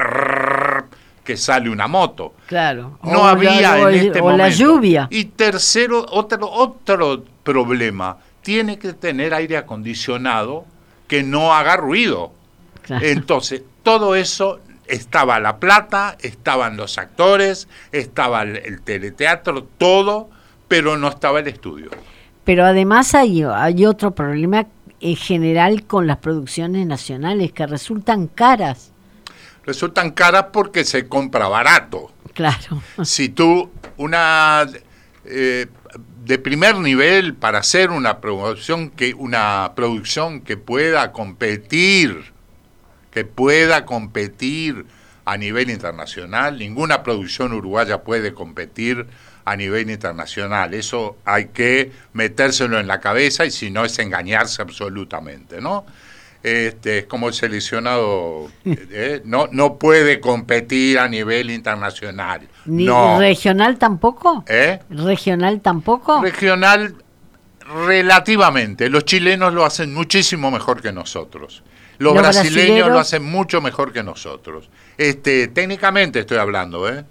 que 1.23 1.37
sale 1.37 1.69
una 1.69 1.87
moto. 1.87 2.33
Claro. 2.47 2.99
No 3.03 3.27
había 3.27 3.79
en 3.89 3.95
este 3.95 4.21
o 4.21 4.35
la 4.35 4.49
lluvia. 4.49 5.07
Y 5.11 5.25
tercero, 5.25 6.05
otro, 6.09 6.49
otro 6.49 7.23
problema, 7.43 8.17
tiene 8.41 8.77
que 8.79 8.93
tener 8.93 9.33
aire 9.33 9.57
acondicionado 9.57 10.65
que 11.07 11.23
no 11.23 11.53
haga 11.53 11.77
ruido. 11.77 12.33
Entonces, 12.89 13.63
todo 13.83 14.15
eso 14.15 14.59
estaba 14.87 15.39
la 15.39 15.57
plata, 15.57 16.17
estaban 16.19 16.77
los 16.77 16.97
actores, 16.97 17.67
estaba 17.91 18.43
el 18.43 18.81
teleteatro, 18.81 19.63
todo 19.63 20.29
pero 20.67 20.97
no 20.97 21.09
estaba 21.09 21.39
el 21.39 21.47
estudio. 21.47 21.89
Pero 22.43 22.65
además 22.65 23.15
hay, 23.15 23.43
hay 23.43 23.85
otro 23.85 24.11
problema 24.11 24.67
en 24.99 25.15
general 25.15 25.85
con 25.85 26.07
las 26.07 26.17
producciones 26.17 26.85
nacionales 26.85 27.51
que 27.51 27.65
resultan 27.65 28.27
caras. 28.27 28.91
Resultan 29.65 30.11
caras 30.11 30.47
porque 30.53 30.85
se 30.85 31.07
compra 31.07 31.47
barato. 31.47 32.11
Claro. 32.33 32.81
Si 33.03 33.29
tú 33.29 33.71
una 33.97 34.67
eh, 35.25 35.67
de 36.25 36.39
primer 36.39 36.75
nivel 36.77 37.35
para 37.35 37.59
hacer 37.59 37.91
una 37.91 38.19
producción 38.19 38.89
que 38.89 39.13
una 39.13 39.73
producción 39.75 40.41
que 40.41 40.57
pueda 40.57 41.11
competir, 41.11 42.33
que 43.11 43.25
pueda 43.25 43.85
competir 43.85 44.85
a 45.23 45.37
nivel 45.37 45.69
internacional, 45.69 46.59
ninguna 46.59 47.03
producción 47.03 47.53
uruguaya 47.53 48.03
puede 48.03 48.33
competir 48.33 49.07
a 49.45 49.55
nivel 49.55 49.89
internacional. 49.89 50.73
Eso 50.73 51.17
hay 51.23 51.45
que 51.45 51.91
metérselo 52.13 52.79
en 52.79 52.87
la 52.87 52.99
cabeza 52.99 53.45
y 53.45 53.51
si 53.51 53.69
no 53.69 53.85
es 53.85 53.97
engañarse 53.99 54.61
absolutamente, 54.61 55.61
¿no? 55.61 55.85
Este, 56.41 56.99
es 56.99 57.05
como 57.05 57.27
el 57.27 57.33
seleccionado, 57.33 58.51
¿eh? 58.65 59.21
no, 59.25 59.47
no 59.51 59.77
puede 59.77 60.19
competir 60.19 60.99
a 60.99 61.07
nivel 61.07 61.49
internacional. 61.49 62.47
¿Ni 62.65 62.87
regional 63.17 63.77
tampoco? 63.77 64.43
¿Eh? 64.47 64.79
¿Regional 64.89 65.61
tampoco? 65.61 66.21
Regional 66.21 66.95
relativamente. 67.67 68.89
Los 68.89 69.05
chilenos 69.05 69.53
lo 69.53 69.65
hacen 69.65 69.93
muchísimo 69.93 70.51
mejor 70.51 70.81
que 70.81 70.91
nosotros. 70.91 71.63
Los, 71.97 72.13
brasileños 72.13 72.89
lo 72.89 72.99
hacen 72.99 73.23
mucho 73.23 73.61
mejor 73.61 73.93
que 73.93 74.03
nosotros. 74.03 74.69
Este, 74.97 75.47
técnicamente 75.47 76.19
estoy 76.19 76.37
hablando, 76.37 76.89
¿eh? 76.89 77.05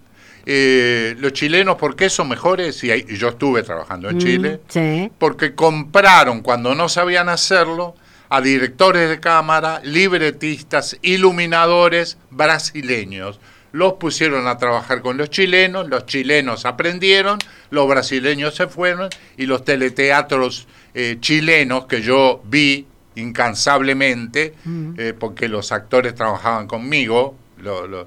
Eh, 0.47 1.17
los 1.19 1.33
chilenos, 1.33 1.77
¿por 1.77 1.97
qué 1.97 2.11
son 2.11 2.29
mejores? 2.29 2.83
Y, 2.85 3.17
yo 3.17 3.29
estuve 3.29 3.63
trabajando 3.63 4.11
en 4.11 4.17
mm, 4.17 4.21
Chile. 4.21 5.11
Porque 5.19 5.55
compraron, 5.55 6.43
cuando 6.43 6.75
no 6.75 6.89
sabían 6.89 7.29
hacerlo, 7.29 7.95
a 8.29 8.41
directores 8.41 9.09
de 9.09 9.21
cámara, 9.21 9.81
libretistas, 9.85 10.99
iluminadores 11.03 12.19
brasileños. 12.31 13.39
Los 13.73 13.95
pusieron 13.95 14.47
a 14.47 14.57
trabajar 14.57 15.03
con 15.03 15.17
los 15.17 15.31
chilenos, 15.31 15.89
los 15.89 16.07
chilenos 16.07 16.65
aprendieron, 16.65 17.39
los 17.71 17.89
brasileños 17.89 18.55
se 18.55 18.67
fueron 18.67 19.09
y 19.37 19.47
los 19.47 19.65
teleteatros 19.65 20.69
eh, 20.95 21.17
chilenos 21.21 21.87
que 21.87 22.01
yo 22.01 22.41
vi 22.45 22.87
incansablemente, 23.17 24.55
mm. 24.65 24.95
eh, 24.97 25.15
porque 25.19 25.49
los 25.49 25.73
actores 25.73 26.15
trabajaban 26.15 26.67
conmigo, 26.67 27.37
los, 27.59 28.07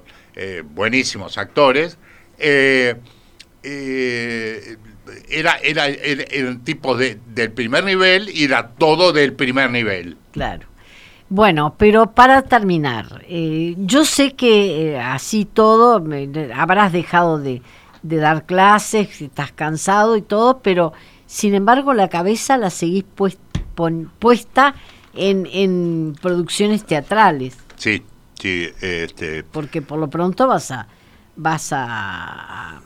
buenísimos 0.72 1.36
actores, 1.36 1.98
eh, 2.38 2.94
eh, 3.62 4.76
era, 5.28 5.56
era, 5.62 5.86
el 5.86 6.60
tipo 6.62 6.96
de, 6.96 7.18
del 7.26 7.50
primer 7.52 7.84
nivel 7.84 8.28
y 8.28 8.44
era 8.44 8.70
todo 8.70 9.12
del 9.12 9.32
primer 9.32 9.70
nivel. 9.70 10.16
Claro. 10.32 10.66
Bueno, 11.30 11.74
pero 11.76 12.12
para 12.12 12.42
terminar, 12.42 13.22
eh, 13.28 13.74
yo 13.78 14.04
sé 14.04 14.32
que 14.34 14.98
así 14.98 15.44
todo, 15.44 16.02
habrás 16.54 16.92
dejado 16.92 17.38
de, 17.38 17.60
dar 18.02 18.46
clases, 18.46 19.20
estás 19.20 19.52
cansado 19.52 20.16
y 20.16 20.22
todo, 20.22 20.60
pero 20.60 20.94
sin 21.26 21.54
embargo 21.54 21.92
la 21.92 22.08
cabeza 22.08 22.56
la 22.56 22.70
seguís 22.70 23.04
puesta 24.18 24.74
en, 25.14 25.46
en 25.52 26.16
producciones 26.20 26.84
teatrales. 26.84 27.58
Sí, 27.76 28.02
sí. 28.40 28.68
Este... 28.80 29.44
Porque 29.44 29.82
por 29.82 29.98
lo 29.98 30.08
pronto 30.08 30.46
vas 30.46 30.70
a 30.70 30.88
vas 31.38 31.70
a, 31.72 32.80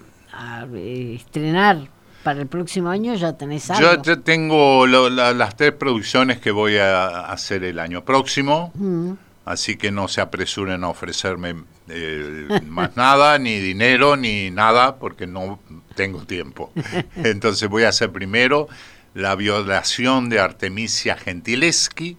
estrenar 0.75 1.89
para 2.23 2.41
el 2.41 2.47
próximo 2.47 2.91
año? 2.91 3.15
¿Ya 3.15 3.37
tenés 3.37 3.69
algo? 3.71 4.03
Yo 4.03 4.21
tengo 4.21 4.87
las 4.87 5.57
tres 5.57 5.73
producciones 5.73 6.39
que 6.39 6.53
voy 6.53 6.77
a 6.77 7.27
hacer 7.27 7.65
el 7.65 7.79
año 7.79 8.05
próximo, 8.05 8.71
mm. 8.75 9.13
así 9.47 9.77
que 9.77 9.91
no 9.91 10.07
se 10.07 10.21
apresuren 10.21 10.85
a 10.85 10.89
ofrecerme 10.89 11.57
eh, 11.89 12.61
más 12.67 12.97
nada, 12.97 13.39
ni 13.39 13.59
dinero, 13.59 14.17
ni 14.17 14.51
nada, 14.51 14.97
porque 14.97 15.27
no 15.27 15.59
tengo 15.97 16.25
tiempo. 16.25 16.73
Entonces 17.17 17.69
voy 17.69 17.85
a 17.85 17.89
hacer 17.89 18.13
primero 18.13 18.69
la 19.15 19.35
violación 19.35 20.29
de 20.29 20.41
Artemisia 20.41 21.17
Gentileschi, 21.17 22.17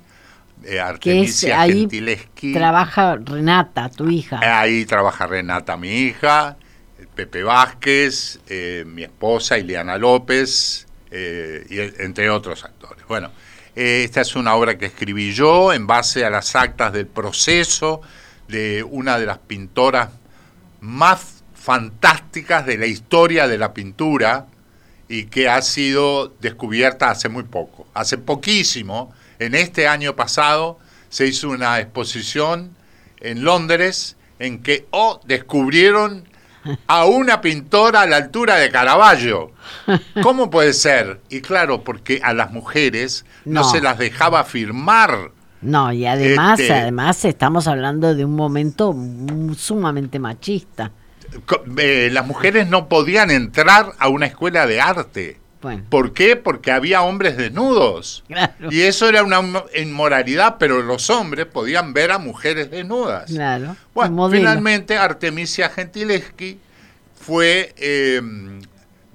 eh, 0.66 0.80
Artemisia 0.80 1.62
ahí 1.62 1.88
Trabaja 2.54 3.18
Renata, 3.18 3.90
tu 3.90 4.10
hija. 4.10 4.40
Eh, 4.42 4.48
ahí 4.48 4.86
trabaja 4.86 5.28
Renata, 5.28 5.78
mi 5.78 5.90
hija, 5.90 6.58
Pepe 7.16 7.44
Vázquez, 7.44 8.40
eh, 8.48 8.84
mi 8.88 9.04
esposa 9.04 9.58
Ileana 9.58 9.98
López, 9.98 10.88
y, 11.12 11.80
entre 11.80 12.30
otros 12.30 12.64
actores. 12.64 13.06
Bueno, 13.08 13.30
esta 13.76 14.22
es 14.22 14.36
una 14.36 14.56
obra 14.56 14.78
que 14.78 14.88
escribí 14.88 15.32
yo 15.34 15.72
en 15.72 15.86
base 15.86 16.26
a 16.26 16.30
las 16.30 16.56
actas 16.56 16.92
del 16.92 17.08
proceso 17.08 18.02
de 18.48 18.84
una 18.84 19.20
de 19.20 19.28
las 19.28 19.38
pintoras 19.38 20.10
más 20.82 21.44
fantásticas 21.54 22.66
de 22.66 22.78
la 22.78 22.88
historia 22.88 23.48
de 23.48 23.58
la 23.58 23.74
pintura 23.74 24.48
y 25.08 25.26
que 25.26 25.50
ha 25.50 25.62
sido 25.62 26.34
descubierta 26.42 27.12
hace 27.12 27.30
muy 27.30 27.44
poco, 27.44 27.88
hace 27.94 28.18
poquísimo 28.18 29.14
en 29.44 29.56
este 29.56 29.88
año 29.88 30.16
pasado 30.16 30.80
se 31.10 31.28
hizo 31.28 31.50
una 31.50 31.80
exposición 31.80 32.76
en 33.20 33.44
Londres 33.44 34.18
en 34.40 34.62
que 34.62 34.88
oh, 34.92 35.20
descubrieron 35.26 36.28
a 36.88 37.06
una 37.06 37.42
pintora 37.42 38.02
a 38.02 38.06
la 38.06 38.18
altura 38.18 38.56
de 38.56 38.70
Caravaggio. 38.70 39.52
¿Cómo 40.22 40.50
puede 40.50 40.74
ser? 40.74 41.22
Y 41.30 41.42
claro, 41.42 41.84
porque 41.84 42.20
a 42.24 42.34
las 42.34 42.52
mujeres 42.52 43.26
no, 43.46 43.64
se 43.64 43.82
las 43.82 43.98
dejaba 43.98 44.44
firmar. 44.44 45.32
No, 45.62 45.94
y 45.94 46.06
además, 46.06 46.60
este, 46.60 46.74
además 46.74 47.24
estamos 47.26 47.68
hablando 47.68 48.16
de 48.16 48.26
un 48.26 48.36
momento 48.36 48.96
sumamente 49.58 50.20
machista. 50.20 50.92
Eh, 51.78 52.10
las 52.12 52.28
mujeres 52.28 52.68
no 52.68 52.90
podían 52.90 53.32
entrar 53.32 53.94
a 53.98 54.08
una 54.10 54.26
escuela 54.26 54.68
de 54.68 54.82
arte. 54.82 55.40
¿Por 55.90 56.14
qué? 56.14 56.36
Porque 56.36 56.72
había 56.72 57.02
hombres 57.04 57.38
desnudos. 57.38 58.24
Y 58.70 58.82
eso 58.82 59.08
era 59.08 59.24
una 59.24 59.42
inmoralidad, 59.76 60.58
pero 60.60 60.82
los 60.82 61.10
hombres 61.10 61.46
podían 61.46 61.94
ver 61.94 62.12
a 62.12 62.20
mujeres 62.20 62.70
desnudas. 62.72 63.32
Claro. 63.32 63.76
Bueno, 63.94 64.30
finalmente 64.30 64.98
Artemisia 64.98 65.70
Gentileschi 65.70 66.60
fue 67.16 67.74
em, 67.78 68.62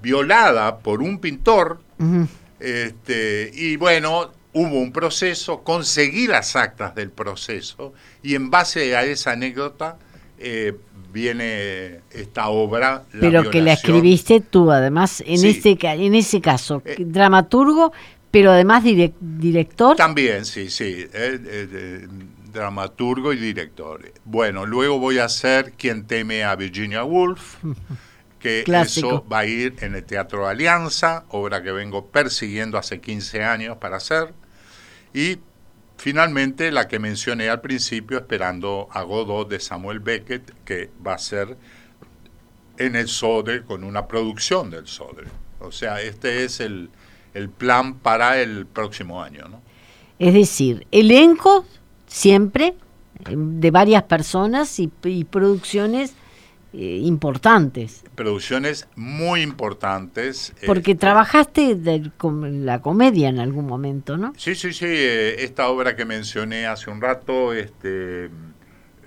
violada 0.01 0.79
por 0.79 1.01
un 1.01 1.19
pintor. 1.19 1.81
este, 2.59 3.51
y 3.53 3.75
bueno, 3.75 4.31
hubo 4.53 4.79
un 4.79 4.91
proceso, 4.91 5.63
conseguí 5.63 6.27
las 6.27 6.55
actas 6.55 6.95
del 6.95 7.11
proceso 7.11 7.93
y 8.23 8.35
en 8.35 8.49
base 8.49 8.95
a 8.95 9.03
esa 9.03 9.31
anécdota 9.31 9.97
eh, 10.37 10.75
viene 11.11 12.01
esta 12.11 12.49
obra. 12.49 13.03
pero 13.19 13.49
que 13.49 13.61
la 13.61 13.73
escribiste 13.73 14.41
tú, 14.41 14.71
además, 14.71 15.23
en, 15.25 15.45
este, 15.45 15.77
en 15.81 16.15
ese 16.15 16.41
caso, 16.41 16.81
eh, 16.85 16.97
dramaturgo, 16.99 17.91
pero 18.31 18.51
además 18.51 18.83
director. 18.83 19.95
También, 19.95 20.45
sí, 20.45 20.69
sí, 20.69 21.05
eh, 21.13 22.07
dramaturgo 22.51 23.33
y 23.33 23.37
director. 23.37 24.11
Bueno, 24.25 24.65
luego 24.65 24.99
voy 24.99 25.19
a 25.19 25.25
hacer 25.25 25.73
Quien 25.73 26.05
teme 26.05 26.43
a 26.43 26.55
Virginia 26.55 27.03
Woolf. 27.03 27.57
que 28.39 28.63
eso 28.65 29.25
va 29.31 29.39
a 29.39 29.45
ir 29.45 29.75
en 29.81 29.95
el 29.95 30.03
Teatro 30.05 30.47
Alianza, 30.47 31.25
obra 31.27 31.61
que 31.61 31.73
vengo 31.73 32.05
persiguiendo 32.07 32.77
hace 32.77 33.01
15 33.01 33.43
años 33.43 33.77
para 33.77 33.97
hacer. 33.97 34.33
Y 35.13 35.39
finalmente 35.99 36.71
la 36.71 36.87
que 36.87 36.97
mencioné 36.97 37.49
al 37.49 37.59
principio, 37.59 38.17
esperando 38.17 38.87
a 38.91 39.03
Godot 39.03 39.49
de 39.49 39.59
Samuel 39.59 39.99
Beckett, 39.99 40.53
que 40.63 40.89
va 41.05 41.15
a 41.15 41.17
ser 41.17 41.57
en 42.77 42.95
el 42.95 43.09
Sodre, 43.09 43.63
con 43.63 43.83
una 43.83 44.07
producción 44.07 44.71
del 44.71 44.87
Sodre. 44.87 45.27
O 45.59 45.71
sea, 45.73 46.01
este 46.01 46.45
es 46.45 46.61
el, 46.61 46.89
plan 47.57 47.95
para 47.95 48.41
el 48.41 48.65
próximo 48.65 49.21
año. 49.21 49.49
¿no? 49.49 49.61
Es 50.19 50.33
decir, 50.33 50.87
elenco 50.91 51.65
siempre 52.07 52.75
de 53.29 53.71
varias 53.71 54.03
personas 54.03 54.79
y 54.79 54.87
producciones 55.25 56.13
eh, 56.71 57.01
importantes. 57.03 58.03
Producciones 58.15 58.87
muy 58.95 59.41
importantes. 59.41 60.53
Porque 60.65 60.91
este, 60.91 61.01
trabajaste 61.01 61.75
de, 61.75 62.11
con 62.17 62.65
la 62.65 62.81
comedia 62.81 63.29
en 63.29 63.39
algún 63.39 63.65
momento, 63.65 64.17
¿no? 64.17 64.33
Sí, 64.37 64.53
sí, 64.53 64.73
sí. 64.73 64.85
Eh, 64.87 65.43
esta 65.43 65.69
obra 65.69 65.95
que 65.95 66.05
mencioné 66.05 66.67
hace 66.67 66.91
un 66.91 67.01
rato, 67.01 67.53
este, 67.53 68.29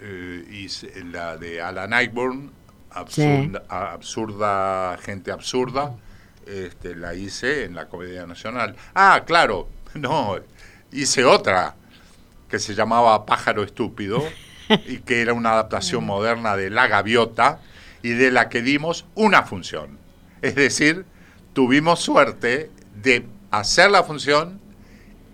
eh, 0.01 0.68
la 1.12 1.37
de 1.37 1.61
Alan 1.61 1.92
Ayburn, 1.92 2.51
absurda, 2.90 4.98
gente 4.98 5.31
absurda, 5.31 5.94
este, 6.46 6.96
la 6.96 7.14
hice 7.14 7.64
en 7.64 7.77
la 7.77 7.88
Comedia 7.88 8.27
Nacional. 8.27 8.75
Ah, 8.94 9.22
claro, 9.25 9.68
no, 9.94 10.37
hice 10.90 11.25
otra 11.25 11.77
que 12.48 12.59
se 12.59 12.75
llamaba 12.75 13.25
Pájaro 13.25 13.62
Estúpido. 13.62 14.20
Y 14.87 14.98
que 14.98 15.22
era 15.22 15.33
una 15.33 15.53
adaptación 15.53 16.05
moderna 16.05 16.57
de 16.57 16.70
La 16.70 16.87
Gaviota 16.87 17.61
y 18.03 18.11
de 18.11 18.31
la 18.31 18.48
que 18.48 18.62
dimos 18.62 19.07
una 19.14 19.42
función. 19.42 19.98
Es 20.42 20.55
decir, 20.55 21.05
tuvimos 21.53 22.01
suerte 22.01 22.70
de 23.03 23.27
hacer 23.51 23.90
la 23.90 24.03
función 24.03 24.61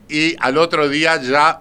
y 0.08 0.36
al 0.40 0.58
otro 0.58 0.88
día 0.88 1.20
ya 1.20 1.60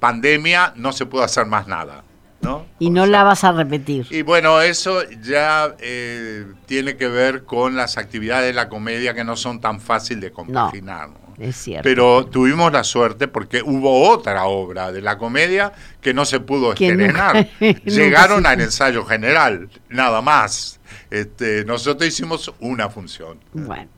pandemia 0.00 0.72
no 0.76 0.92
se 0.92 1.06
pudo 1.06 1.22
hacer 1.22 1.46
más 1.46 1.66
nada. 1.66 2.04
¿no? 2.40 2.66
Y 2.78 2.88
no 2.90 3.06
la 3.06 3.22
vas 3.22 3.44
a 3.44 3.52
repetir. 3.52 4.06
Y 4.10 4.22
bueno, 4.22 4.62
eso 4.62 5.02
ya 5.22 5.74
eh, 5.78 6.46
tiene 6.66 6.96
que 6.96 7.06
ver 7.06 7.44
con 7.44 7.76
las 7.76 7.98
actividades 7.98 8.46
de 8.46 8.54
la 8.54 8.68
comedia 8.68 9.12
que 9.12 9.24
no 9.24 9.36
son 9.36 9.60
tan 9.60 9.78
fáciles 9.78 10.22
de 10.22 10.32
compaginar. 10.32 11.10
Es 11.40 11.56
cierto. 11.56 11.84
Pero 11.84 12.26
tuvimos 12.26 12.70
la 12.70 12.84
suerte 12.84 13.26
porque 13.26 13.62
hubo 13.62 14.10
otra 14.10 14.44
obra 14.44 14.92
de 14.92 15.00
la 15.00 15.16
comedia 15.16 15.72
que 16.02 16.12
no 16.12 16.26
se 16.26 16.38
pudo 16.38 16.72
estrenar. 16.72 17.48
Llegaron 17.84 18.44
al 18.44 18.60
ensayo 18.60 19.06
general, 19.06 19.70
nada 19.88 20.20
más. 20.20 20.80
Este, 21.10 21.64
nosotros 21.64 22.06
hicimos 22.06 22.52
una 22.60 22.90
función. 22.90 23.38
Bueno, 23.54 23.88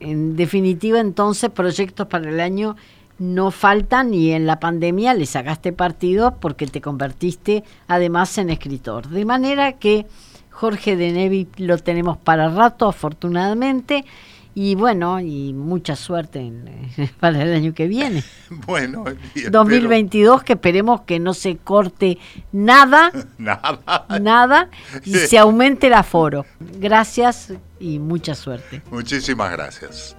en 0.00 0.36
definitiva 0.36 1.00
entonces 1.00 1.50
proyectos 1.50 2.06
para 2.06 2.30
el 2.30 2.40
año 2.40 2.76
no 3.18 3.50
faltan 3.50 4.14
y 4.14 4.32
en 4.32 4.46
la 4.46 4.58
pandemia 4.58 5.12
le 5.12 5.26
sacaste 5.26 5.74
partido 5.74 6.36
porque 6.40 6.66
te 6.66 6.80
convertiste 6.80 7.62
además 7.88 8.38
en 8.38 8.48
escritor. 8.48 9.08
De 9.08 9.26
manera 9.26 9.74
que 9.74 10.06
Jorge 10.48 10.96
de 10.96 11.12
Nevi 11.12 11.46
lo 11.58 11.76
tenemos 11.76 12.16
para 12.16 12.48
rato, 12.48 12.88
afortunadamente. 12.88 14.06
Y 14.54 14.74
bueno, 14.74 15.20
y 15.20 15.52
mucha 15.52 15.96
suerte 15.96 16.52
para 17.20 17.42
el 17.42 17.54
año 17.54 17.74
que 17.74 17.86
viene. 17.86 18.24
Bueno, 18.66 19.04
2022, 19.50 20.42
que 20.42 20.54
esperemos 20.54 21.02
que 21.02 21.20
no 21.20 21.34
se 21.34 21.56
corte 21.56 22.18
nada, 22.50 23.12
nada, 23.38 24.06
nada, 24.20 24.70
y 25.04 25.14
se 25.14 25.38
aumente 25.38 25.86
el 25.86 25.94
aforo. 25.94 26.46
Gracias 26.58 27.52
y 27.78 28.00
mucha 28.00 28.34
suerte. 28.34 28.82
Muchísimas 28.90 29.52
gracias. 29.52 30.16